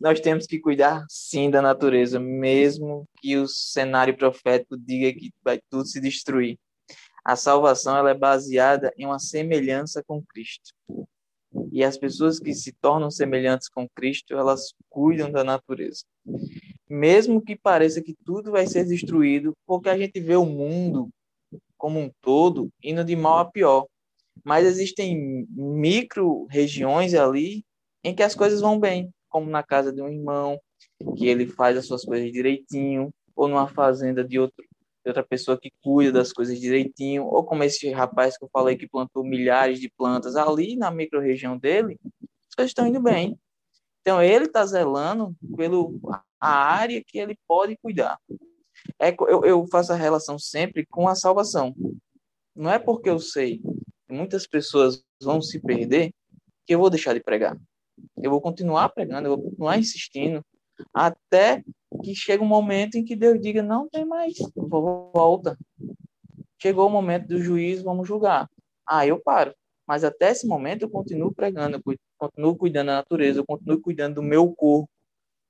Nós 0.00 0.20
temos 0.20 0.46
que 0.46 0.60
cuidar, 0.60 1.04
sim, 1.08 1.50
da 1.50 1.60
natureza, 1.60 2.20
mesmo 2.20 3.04
que 3.20 3.36
o 3.36 3.48
cenário 3.48 4.16
profético 4.16 4.76
diga 4.76 5.12
que 5.18 5.32
vai 5.42 5.60
tudo 5.68 5.86
se 5.86 6.00
destruir. 6.00 6.56
A 7.24 7.36
salvação 7.36 7.96
ela 7.96 8.10
é 8.10 8.14
baseada 8.14 8.92
em 8.96 9.04
uma 9.04 9.18
semelhança 9.18 10.02
com 10.06 10.22
Cristo. 10.24 10.72
E 11.72 11.82
as 11.82 11.98
pessoas 11.98 12.38
que 12.38 12.54
se 12.54 12.72
tornam 12.72 13.10
semelhantes 13.10 13.68
com 13.68 13.88
Cristo, 13.88 14.34
elas 14.34 14.72
cuidam 14.88 15.30
da 15.30 15.42
natureza. 15.42 16.04
Mesmo 16.88 17.42
que 17.42 17.56
pareça 17.56 18.00
que 18.00 18.14
tudo 18.24 18.52
vai 18.52 18.66
ser 18.66 18.84
destruído, 18.84 19.52
porque 19.66 19.88
a 19.88 19.98
gente 19.98 20.20
vê 20.20 20.36
o 20.36 20.46
mundo 20.46 21.08
como 21.76 21.98
um 21.98 22.10
todo 22.20 22.70
indo 22.82 23.04
de 23.04 23.16
mal 23.16 23.38
a 23.38 23.44
pior. 23.44 23.86
Mas 24.44 24.66
existem 24.66 25.46
micro 25.50 26.46
regiões 26.50 27.14
ali 27.14 27.64
em 28.04 28.14
que 28.14 28.22
as 28.22 28.34
coisas 28.34 28.60
vão 28.60 28.78
bem, 28.78 29.10
como 29.28 29.50
na 29.50 29.62
casa 29.62 29.92
de 29.92 30.00
um 30.00 30.08
irmão, 30.08 30.58
que 31.16 31.26
ele 31.26 31.46
faz 31.46 31.76
as 31.76 31.86
suas 31.86 32.04
coisas 32.04 32.30
direitinho, 32.32 33.10
ou 33.34 33.48
numa 33.48 33.68
fazenda 33.68 34.24
de 34.24 34.38
outro 34.38 34.64
outra 35.06 35.24
pessoa 35.24 35.58
que 35.58 35.72
cuida 35.82 36.12
das 36.12 36.32
coisas 36.34 36.60
direitinho, 36.60 37.24
ou 37.24 37.42
como 37.42 37.64
esse 37.64 37.90
rapaz 37.90 38.36
que 38.36 38.44
eu 38.44 38.50
falei 38.52 38.76
que 38.76 38.86
plantou 38.86 39.24
milhares 39.24 39.80
de 39.80 39.88
plantas 39.88 40.36
ali 40.36 40.76
na 40.76 40.90
microrregião 40.90 41.56
dele, 41.56 41.98
as 42.22 42.54
coisas 42.54 42.70
estão 42.70 42.86
indo 42.86 43.00
bem. 43.00 43.38
Então 44.02 44.22
ele 44.22 44.44
está 44.44 44.66
zelando 44.66 45.34
pelo 45.56 45.98
a 46.38 46.48
área 46.48 47.02
que 47.02 47.18
ele 47.18 47.38
pode 47.46 47.76
cuidar. 47.78 48.18
É, 48.98 49.14
eu, 49.28 49.44
eu 49.44 49.66
faço 49.66 49.92
a 49.92 49.96
relação 49.96 50.38
sempre 50.38 50.86
com 50.86 51.08
a 51.08 51.14
salvação. 51.14 51.74
Não 52.54 52.70
é 52.70 52.78
porque 52.78 53.08
eu 53.08 53.18
sei 53.18 53.60
muitas 54.08 54.46
pessoas 54.46 55.04
vão 55.22 55.40
se 55.40 55.60
perder 55.60 56.12
que 56.66 56.74
eu 56.74 56.78
vou 56.78 56.90
deixar 56.90 57.14
de 57.14 57.20
pregar. 57.20 57.56
Eu 58.22 58.30
vou 58.30 58.40
continuar 58.40 58.88
pregando, 58.90 59.28
eu 59.28 59.36
vou 59.36 59.50
continuar 59.50 59.78
insistindo, 59.78 60.44
até 60.92 61.62
que 62.02 62.14
chega 62.14 62.42
um 62.42 62.46
momento 62.46 62.96
em 62.96 63.04
que 63.04 63.16
Deus 63.16 63.40
diga: 63.40 63.62
não 63.62 63.88
tem 63.88 64.04
mais, 64.04 64.36
volta. 64.54 65.58
Chegou 66.60 66.86
o 66.86 66.90
momento 66.90 67.28
do 67.28 67.40
juízo, 67.40 67.84
vamos 67.84 68.06
julgar. 68.06 68.48
Ah, 68.86 69.06
eu 69.06 69.20
paro. 69.20 69.54
Mas 69.86 70.04
até 70.04 70.30
esse 70.30 70.46
momento 70.46 70.82
eu 70.82 70.90
continuo 70.90 71.32
pregando, 71.32 71.76
eu 71.76 71.96
continuo 72.18 72.56
cuidando 72.56 72.88
da 72.88 72.96
natureza, 72.96 73.40
eu 73.40 73.46
continuo 73.46 73.80
cuidando 73.80 74.16
do 74.16 74.22
meu 74.22 74.52
corpo, 74.52 74.90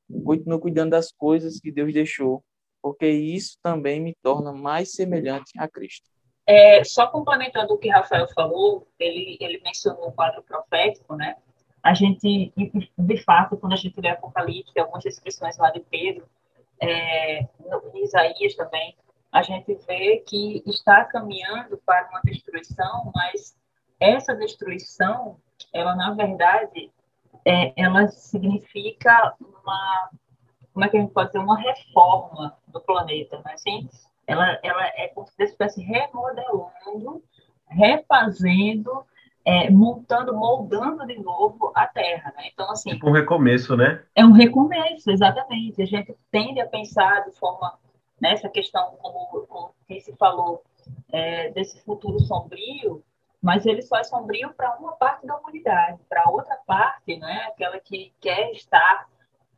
eu 0.09 0.23
continuo 0.23 0.61
cuidando 0.61 0.91
das 0.91 1.11
coisas 1.11 1.59
que 1.59 1.73
Deus 1.73 1.93
deixou, 1.93 2.45
porque 2.81 3.09
isso 3.09 3.59
também 3.63 4.01
me 4.01 4.15
torna 4.23 4.53
mais 4.53 4.93
semelhante 4.93 5.51
a 5.59 5.67
Cristo. 5.67 6.09
É, 6.51 6.83
só 6.83 7.07
complementando 7.07 7.75
o 7.75 7.79
que 7.79 7.91
Rafael 7.91 8.27
falou, 8.29 8.89
ele, 8.99 9.37
ele 9.39 9.61
mencionou 9.63 10.09
o 10.09 10.13
quadro 10.13 10.43
profético, 10.43 11.15
né? 11.15 11.37
a 11.83 11.95
gente, 11.95 12.53
de 12.99 13.17
fato, 13.25 13.57
quando 13.57 13.73
a 13.73 13.77
gente 13.77 14.01
lê 14.01 14.11
Apocalipse, 14.11 14.79
algumas 14.79 15.05
descrições 15.05 15.57
lá 15.57 15.71
de 15.71 15.81
Pedro, 15.81 16.29
é, 16.81 17.47
Isaías 17.95 18.55
também, 18.55 18.97
a 19.33 19.43
gente 19.43 19.75
vê 19.87 20.19
que 20.27 20.63
está 20.67 21.05
caminhando 21.05 21.79
para 21.85 22.09
uma 22.11 22.21
destruição, 22.23 23.13
mas 23.15 23.57
essa 24.01 24.35
destruição, 24.35 25.39
ela, 25.73 25.95
na 25.95 26.13
verdade, 26.13 26.91
é, 27.45 27.73
ela 27.77 28.09
significa 28.09 29.35
uma, 29.41 30.11
como 30.73 30.85
é 30.85 30.89
que 30.89 30.97
a 30.97 31.01
gente 31.01 31.13
pode 31.13 31.29
dizer, 31.29 31.39
uma 31.39 31.59
reforma 31.59 32.57
do 32.67 32.81
planeta, 32.81 33.41
né? 33.45 33.53
assim, 33.55 33.89
ela, 34.29 34.59
ela 34.63 34.87
é 34.95 35.09
como 35.09 35.27
se 35.27 35.43
estivesse 35.43 35.83
remodelando, 35.83 37.23
refazendo 37.67 39.05
é, 39.49 39.71
montando, 39.71 40.37
moldando 40.37 41.07
de 41.07 41.19
novo 41.19 41.73
a 41.75 41.87
Terra. 41.87 42.35
Né? 42.37 42.51
Então, 42.53 42.71
assim. 42.71 42.91
Tipo 42.91 43.09
um 43.09 43.13
recomeço, 43.13 43.75
né? 43.75 44.05
É 44.15 44.23
um 44.23 44.33
recomeço, 44.33 45.11
exatamente. 45.11 45.81
A 45.81 45.87
gente 45.87 46.15
tende 46.31 46.61
a 46.61 46.67
pensar 46.67 47.25
de 47.25 47.33
forma 47.39 47.79
nessa 48.21 48.49
questão, 48.51 48.97
como, 49.01 49.47
como 49.47 49.73
se 49.89 50.15
falou, 50.17 50.63
é, 51.11 51.51
desse 51.51 51.81
futuro 51.83 52.21
sombrio, 52.21 53.03
mas 53.41 53.65
ele 53.65 53.81
só 53.81 53.97
é 53.97 54.05
sombrio 54.05 54.53
para 54.55 54.77
uma 54.77 54.93
parte 54.93 55.27
da 55.27 55.37
humanidade, 55.37 55.99
para 56.09 56.29
outra 56.29 56.57
parte, 56.67 57.17
né, 57.17 57.47
aquela 57.49 57.79
que 57.79 58.13
quer 58.21 58.51
estar 58.51 59.07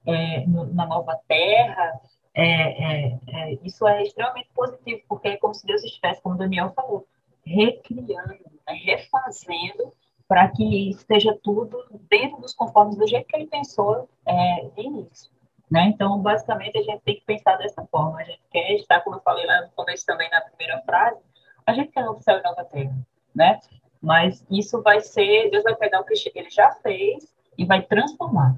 é, 0.07 0.47
no, 0.47 0.73
na 0.73 0.87
nova 0.87 1.19
Terra, 1.27 2.01
é, 2.35 2.45
é, 2.45 3.19
é, 3.29 3.59
isso 3.63 3.87
é 3.87 4.03
extremamente 4.03 4.49
positivo, 4.55 5.03
porque 5.09 5.29
é 5.29 5.37
como 5.37 5.55
se 5.55 5.67
Deus 5.67 5.83
estivesse, 5.83 6.23
como 6.23 6.39
Daniel 6.39 6.73
falou, 6.75 7.07
recriando, 7.45 8.29
né, 8.29 8.75
refazendo 8.85 9.93
para 10.29 10.49
que 10.49 10.91
esteja 10.91 11.37
tudo 11.43 11.85
dentro 12.09 12.41
dos 12.41 12.55
conformes 12.55 12.97
do 12.97 13.07
jeito 13.07 13.27
que 13.27 13.37
ele 13.37 13.49
pensou 13.49 14.09
é, 14.25 14.69
de 14.77 14.83
início. 14.83 15.31
Né? 15.71 15.87
Então, 15.87 16.19
basicamente, 16.21 16.79
a 16.79 16.83
gente 16.83 17.01
tem 17.03 17.17
que 17.17 17.25
pensar 17.25 17.57
dessa 17.57 17.85
forma. 17.87 18.19
A 18.21 18.25
gente 18.25 18.41
quer 18.51 18.73
estar, 18.75 19.01
como 19.01 19.17
eu 19.17 19.21
falei 19.23 19.47
lá 19.47 19.63
no 19.63 19.71
começo 19.71 20.05
também, 20.07 20.29
na 20.31 20.41
primeira 20.41 20.81
frase, 20.83 21.21
A 21.67 21.73
gente 21.73 21.93
quer 21.93 22.05
novo 22.05 22.23
céu 22.23 22.39
e 22.39 22.43
nova 22.43 22.65
terra, 22.65 22.97
né? 23.35 23.61
Mas 24.01 24.45
isso 24.51 24.83
vai 24.83 25.01
ser, 25.01 25.51
Deus 25.51 25.63
vai 25.63 25.77
pegar 25.77 26.01
o 26.01 26.05
que 26.05 26.15
ele 26.35 26.51
já 26.51 26.73
fez 26.77 27.33
e 27.57 27.65
vai 27.65 27.83
transformar. 27.83 28.57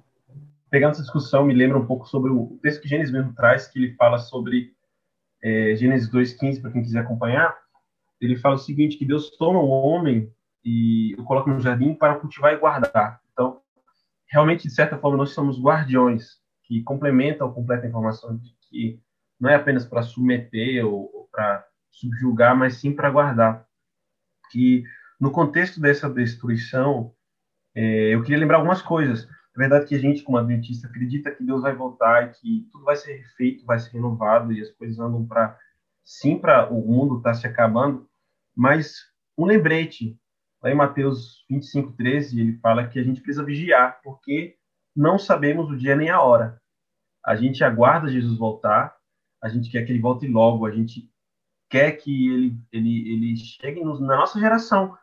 Pegando 0.73 0.93
essa 0.93 1.03
discussão, 1.03 1.45
me 1.45 1.53
lembra 1.53 1.77
um 1.77 1.85
pouco 1.85 2.07
sobre 2.07 2.31
o 2.31 2.59
texto 2.63 2.81
que 2.81 2.89
Gênesis 2.89 3.13
mesmo 3.13 3.35
traz, 3.35 3.69
que 3.69 3.79
ele 3.79 3.95
fala 3.95 4.17
sobre 4.17 4.73
é, 5.43 5.77
Gênesis 5.77 6.11
2,15, 6.11 6.63
para 6.63 6.71
quem 6.71 6.81
quiser 6.81 7.01
acompanhar. 7.01 7.55
Ele 8.19 8.37
fala 8.37 8.55
o 8.55 8.59
seguinte, 8.59 8.97
que 8.97 9.05
Deus 9.05 9.37
toma 9.37 9.61
o 9.61 9.69
homem 9.69 10.33
e 10.65 11.15
o 11.19 11.25
coloca 11.25 11.53
no 11.53 11.61
jardim 11.61 11.93
para 11.93 12.15
cultivar 12.15 12.55
e 12.55 12.57
guardar. 12.57 13.21
Então, 13.31 13.61
realmente, 14.31 14.67
de 14.67 14.73
certa 14.73 14.97
forma, 14.97 15.19
nós 15.19 15.35
somos 15.35 15.61
guardiões 15.61 16.41
que 16.63 16.83
complementam 16.85 17.53
completam 17.53 17.85
a 17.85 17.89
informação 17.91 18.39
de 18.39 18.57
que 18.63 18.99
não 19.39 19.51
é 19.51 19.57
apenas 19.57 19.85
para 19.85 20.03
submeter 20.03 20.87
ou, 20.87 21.11
ou 21.15 21.29
para 21.31 21.67
subjugar, 21.91 22.57
mas 22.57 22.77
sim 22.77 22.97
para 22.97 23.11
guardar. 23.11 23.67
Que 24.51 24.85
no 25.21 25.31
contexto 25.31 25.79
dessa 25.79 26.09
destruição, 26.09 27.13
é, 27.75 28.15
eu 28.15 28.23
queria 28.23 28.39
lembrar 28.39 28.57
algumas 28.57 28.81
coisas. 28.81 29.29
É 29.55 29.59
verdade 29.59 29.87
que 29.87 29.95
a 29.95 29.99
gente, 29.99 30.23
como 30.23 30.39
adventista, 30.39 30.87
acredita 30.87 31.31
que 31.31 31.45
Deus 31.45 31.63
vai 31.63 31.75
voltar 31.75 32.27
e 32.27 32.31
que 32.31 32.69
tudo 32.73 32.85
vai 32.85 32.97
ser 32.97 33.17
refeito, 33.17 33.67
vai 33.67 33.79
ser 33.79 33.91
renovado 33.93 34.53
e 34.53 34.61
as 34.61 34.71
coisas 34.71 34.99
andam 34.99 35.27
para 35.27 35.59
sim 36.05 36.39
para 36.39 36.73
o 36.73 36.81
mundo 36.85 37.19
estar 37.19 37.31
tá 37.31 37.35
se 37.35 37.47
acabando, 37.47 38.09
mas 38.57 38.97
um 39.37 39.45
lembrete 39.45 40.19
lá 40.63 40.71
em 40.71 40.75
Mateus 40.75 41.45
25, 41.51 41.93
13, 41.93 42.41
ele 42.41 42.59
fala 42.59 42.87
que 42.87 42.99
a 42.99 43.03
gente 43.03 43.21
precisa 43.21 43.45
vigiar, 43.45 44.01
porque 44.03 44.57
não 44.95 45.19
sabemos 45.19 45.71
o 45.71 45.77
dia 45.77 45.97
nem 45.97 46.09
a 46.11 46.21
hora. 46.21 46.61
A 47.25 47.37
gente 47.37 47.63
aguarda 47.65 48.09
Jesus 48.09 48.39
voltar, 48.39 48.97
a 49.43 49.49
gente 49.49 49.71
quer 49.71 49.85
que 49.85 49.93
ele 49.93 50.01
volte 50.01 50.27
logo, 50.27 50.67
a 50.67 50.71
gente 50.71 51.11
quer 51.69 51.93
que 51.93 52.29
ele, 52.29 52.57
ele, 52.71 53.13
ele 53.13 53.37
chegue 53.37 53.83
na 53.83 54.17
nossa 54.17 54.39
geração, 54.39 54.97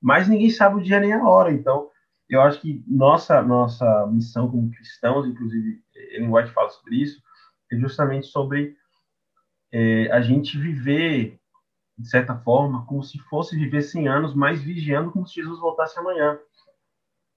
mas 0.00 0.28
ninguém 0.28 0.50
sabe 0.50 0.76
o 0.76 0.82
dia 0.82 0.98
nem 0.98 1.12
a 1.12 1.24
hora. 1.28 1.52
Então, 1.52 1.90
eu 2.28 2.40
acho 2.42 2.60
que 2.60 2.84
nossa, 2.86 3.42
nossa 3.42 4.06
missão 4.06 4.50
como 4.50 4.70
cristãos, 4.70 5.26
inclusive, 5.26 5.82
Ellen 6.12 6.32
White 6.32 6.52
fala 6.52 6.70
sobre 6.70 6.96
isso, 6.96 7.22
é 7.70 7.76
justamente 7.76 8.26
sobre 8.26 8.76
é, 9.72 10.10
a 10.10 10.20
gente 10.20 10.58
viver 10.58 11.40
de 11.98 12.08
certa 12.08 12.36
forma, 12.36 12.84
como 12.86 13.02
se 13.02 13.18
fosse 13.20 13.56
viver 13.56 13.80
100 13.80 14.08
anos, 14.08 14.34
mas 14.34 14.62
vigiando 14.62 15.10
como 15.10 15.26
se 15.26 15.36
Jesus 15.36 15.58
voltasse 15.58 15.98
amanhã. 15.98 16.38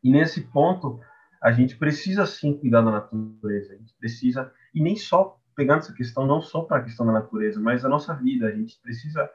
E 0.03 0.11
nesse 0.11 0.41
ponto, 0.41 0.99
a 1.41 1.51
gente 1.51 1.77
precisa 1.77 2.25
sim 2.25 2.57
cuidar 2.57 2.81
da 2.81 2.91
natureza, 2.91 3.73
a 3.73 3.77
gente 3.77 3.93
precisa, 3.97 4.51
e 4.73 4.81
nem 4.81 4.97
só 4.97 5.39
pegando 5.55 5.79
essa 5.79 5.93
questão, 5.93 6.25
não 6.25 6.41
só 6.41 6.61
para 6.63 6.77
a 6.77 6.83
questão 6.83 7.05
da 7.05 7.13
natureza, 7.13 7.59
mas 7.59 7.83
da 7.83 7.89
nossa 7.89 8.13
vida, 8.13 8.47
a 8.47 8.51
gente 8.51 8.79
precisa 8.81 9.29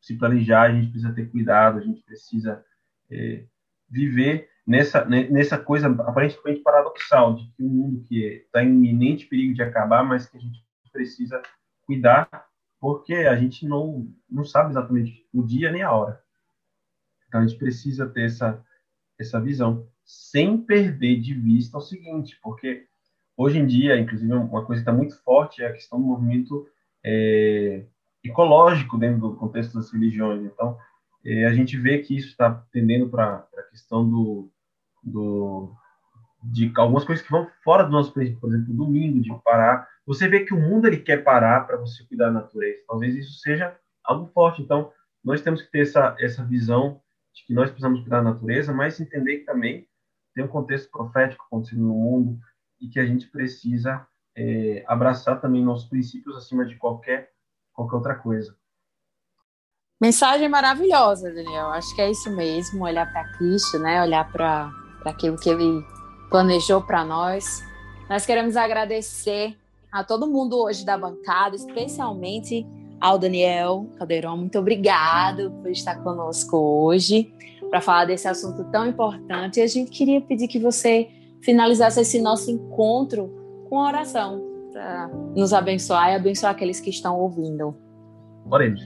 se 0.00 0.16
planejar, 0.16 0.62
a 0.62 0.74
gente 0.74 0.90
precisa 0.90 1.14
ter 1.14 1.30
cuidado, 1.30 1.78
a 1.78 1.82
gente 1.82 2.02
precisa 2.02 2.64
é, 3.10 3.44
viver 3.88 4.48
nessa, 4.66 5.04
nessa 5.04 5.58
coisa 5.58 5.88
aparentemente 5.88 6.60
paradoxal, 6.60 7.34
de 7.34 7.44
que 7.52 7.62
um 7.62 7.68
mundo 7.68 8.02
que 8.04 8.44
está 8.46 8.62
em 8.62 8.68
iminente 8.68 9.26
perigo 9.26 9.54
de 9.54 9.62
acabar, 9.62 10.04
mas 10.04 10.26
que 10.26 10.36
a 10.36 10.40
gente 10.40 10.64
precisa 10.92 11.42
cuidar 11.86 12.28
porque 12.82 13.14
a 13.14 13.36
gente 13.36 13.64
não, 13.64 14.12
não 14.28 14.44
sabe 14.44 14.70
exatamente 14.70 15.24
o 15.32 15.42
dia 15.42 15.70
nem 15.70 15.82
a 15.82 15.92
hora. 15.92 16.20
Então 17.28 17.40
a 17.40 17.46
gente 17.46 17.56
precisa 17.56 18.08
ter 18.08 18.26
essa, 18.26 18.60
essa 19.16 19.40
visão, 19.40 19.86
sem 20.04 20.58
perder 20.58 21.20
de 21.20 21.32
vista 21.32 21.78
o 21.78 21.80
seguinte, 21.80 22.36
porque 22.42 22.86
hoje 23.36 23.58
em 23.58 23.66
dia, 23.66 23.96
inclusive, 23.96 24.32
uma 24.32 24.66
coisa 24.66 24.82
que 24.82 24.88
está 24.88 24.92
muito 24.92 25.16
forte 25.22 25.62
é 25.62 25.68
a 25.68 25.72
questão 25.72 26.00
do 26.00 26.06
movimento 26.06 26.68
é, 27.04 27.86
ecológico 28.24 28.98
dentro 28.98 29.20
do 29.20 29.36
contexto 29.36 29.74
das 29.74 29.92
religiões. 29.92 30.44
Então, 30.44 30.76
é, 31.24 31.46
a 31.46 31.52
gente 31.52 31.76
vê 31.76 31.98
que 31.98 32.16
isso 32.16 32.28
está 32.28 32.64
tendendo 32.72 33.08
para 33.08 33.46
a 33.56 33.62
questão 33.70 34.08
do, 34.08 34.50
do, 35.02 35.72
de 36.42 36.72
algumas 36.76 37.04
coisas 37.04 37.24
que 37.24 37.30
vão 37.30 37.48
fora 37.64 37.84
do 37.84 37.90
nosso 37.90 38.12
país, 38.12 38.36
por 38.38 38.48
exemplo, 38.48 38.74
domingo, 38.74 39.20
de 39.20 39.30
parar 39.44 39.88
você 40.06 40.28
vê 40.28 40.44
que 40.44 40.52
o 40.52 40.60
mundo 40.60 40.86
ele 40.86 40.98
quer 40.98 41.22
parar 41.22 41.66
para 41.66 41.76
você 41.76 42.04
cuidar 42.04 42.26
da 42.26 42.40
natureza. 42.40 42.82
Talvez 42.86 43.14
isso 43.14 43.38
seja 43.38 43.76
algo 44.02 44.26
forte. 44.32 44.60
Então, 44.60 44.92
nós 45.22 45.40
temos 45.40 45.62
que 45.62 45.70
ter 45.70 45.82
essa, 45.82 46.16
essa 46.18 46.44
visão 46.44 47.00
de 47.32 47.44
que 47.46 47.54
nós 47.54 47.70
precisamos 47.70 48.00
cuidar 48.00 48.18
da 48.18 48.32
natureza, 48.32 48.72
mas 48.72 49.00
entender 49.00 49.38
que 49.38 49.44
também 49.44 49.88
tem 50.34 50.44
um 50.44 50.48
contexto 50.48 50.90
profético 50.90 51.44
acontecendo 51.44 51.82
no 51.82 51.94
mundo 51.94 52.38
e 52.80 52.88
que 52.88 52.98
a 52.98 53.06
gente 53.06 53.28
precisa 53.28 54.06
é, 54.36 54.84
abraçar 54.88 55.40
também 55.40 55.64
nossos 55.64 55.88
princípios 55.88 56.36
acima 56.36 56.66
de 56.66 56.76
qualquer, 56.76 57.30
qualquer 57.72 57.96
outra 57.96 58.14
coisa. 58.16 58.56
Mensagem 60.02 60.48
maravilhosa, 60.48 61.32
Daniel. 61.32 61.68
Acho 61.68 61.94
que 61.94 62.02
é 62.02 62.10
isso 62.10 62.28
mesmo, 62.34 62.82
olhar 62.82 63.08
para 63.12 63.22
Cristo, 63.38 63.78
né? 63.78 64.02
Olhar 64.02 64.28
para 64.32 64.68
aquilo 65.04 65.36
que 65.36 65.48
ele 65.48 65.80
planejou 66.28 66.82
para 66.82 67.04
nós. 67.04 67.62
Nós 68.10 68.26
queremos 68.26 68.56
agradecer 68.56 69.56
a 69.92 70.02
todo 70.02 70.26
mundo 70.26 70.58
hoje 70.60 70.84
da 70.84 70.98
bancada, 70.98 71.54
especialmente 71.54 72.66
ao 73.00 73.16
Daniel 73.16 73.86
Caldeirão. 73.96 74.36
Muito 74.36 74.58
obrigado 74.58 75.52
por 75.62 75.70
estar 75.70 75.94
conosco 76.02 76.56
hoje 76.56 77.32
para 77.70 77.80
falar 77.80 78.04
desse 78.04 78.26
assunto 78.26 78.64
tão 78.72 78.84
importante. 78.84 79.60
E 79.60 79.62
a 79.62 79.68
gente 79.68 79.92
queria 79.92 80.20
pedir 80.20 80.48
que 80.48 80.58
você 80.58 81.08
finalizasse 81.42 82.00
esse 82.00 82.20
nosso 82.20 82.50
encontro 82.50 83.30
com 83.70 83.76
oração 83.76 84.42
para 84.72 85.06
nos 85.36 85.52
abençoar 85.52 86.10
e 86.10 86.16
abençoar 86.16 86.50
aqueles 86.50 86.80
que 86.80 86.90
estão 86.90 87.20
ouvindo. 87.20 87.72
Oremos. 88.50 88.82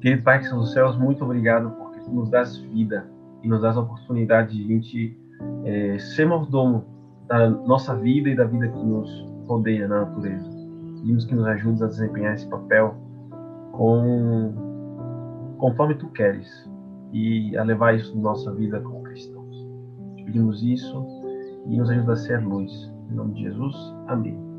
Querido 0.00 0.22
Pai 0.22 0.38
que 0.38 0.46
são 0.46 0.60
os 0.60 0.72
céus, 0.72 0.96
muito 0.96 1.22
obrigado 1.24 1.70
porque 1.72 2.00
tu 2.00 2.10
nos 2.10 2.30
dás 2.30 2.56
vida 2.56 3.06
e 3.42 3.48
nos 3.48 3.60
dás 3.60 3.76
a 3.76 3.80
oportunidade 3.80 4.56
de 4.56 4.64
a 4.64 4.66
gente 4.66 5.18
é, 5.64 5.98
ser 5.98 6.26
mordomo 6.26 6.84
da 7.26 7.50
nossa 7.50 7.94
vida 7.94 8.30
e 8.30 8.34
da 8.34 8.44
vida 8.44 8.66
que 8.68 8.84
nos 8.84 9.26
rodeia 9.46 9.86
na 9.86 10.00
natureza. 10.06 10.48
Pedimos 10.96 11.24
que 11.24 11.34
nos 11.34 11.46
ajudes 11.46 11.82
a 11.82 11.86
desempenhar 11.86 12.34
esse 12.34 12.48
papel 12.48 12.94
com, 13.72 14.52
conforme 15.58 15.94
tu 15.94 16.08
queres 16.08 16.48
e 17.12 17.56
a 17.56 17.62
levar 17.62 17.94
isso 17.94 18.14
na 18.16 18.22
nossa 18.22 18.52
vida 18.52 18.80
como 18.80 19.02
cristãos. 19.02 19.68
Pedimos 20.24 20.62
isso 20.62 21.06
e 21.66 21.76
nos 21.76 21.90
ajuda 21.90 22.12
a 22.12 22.16
ser 22.16 22.42
luz. 22.42 22.90
Em 23.10 23.14
nome 23.14 23.34
de 23.34 23.42
Jesus, 23.42 23.76
amém. 24.06 24.49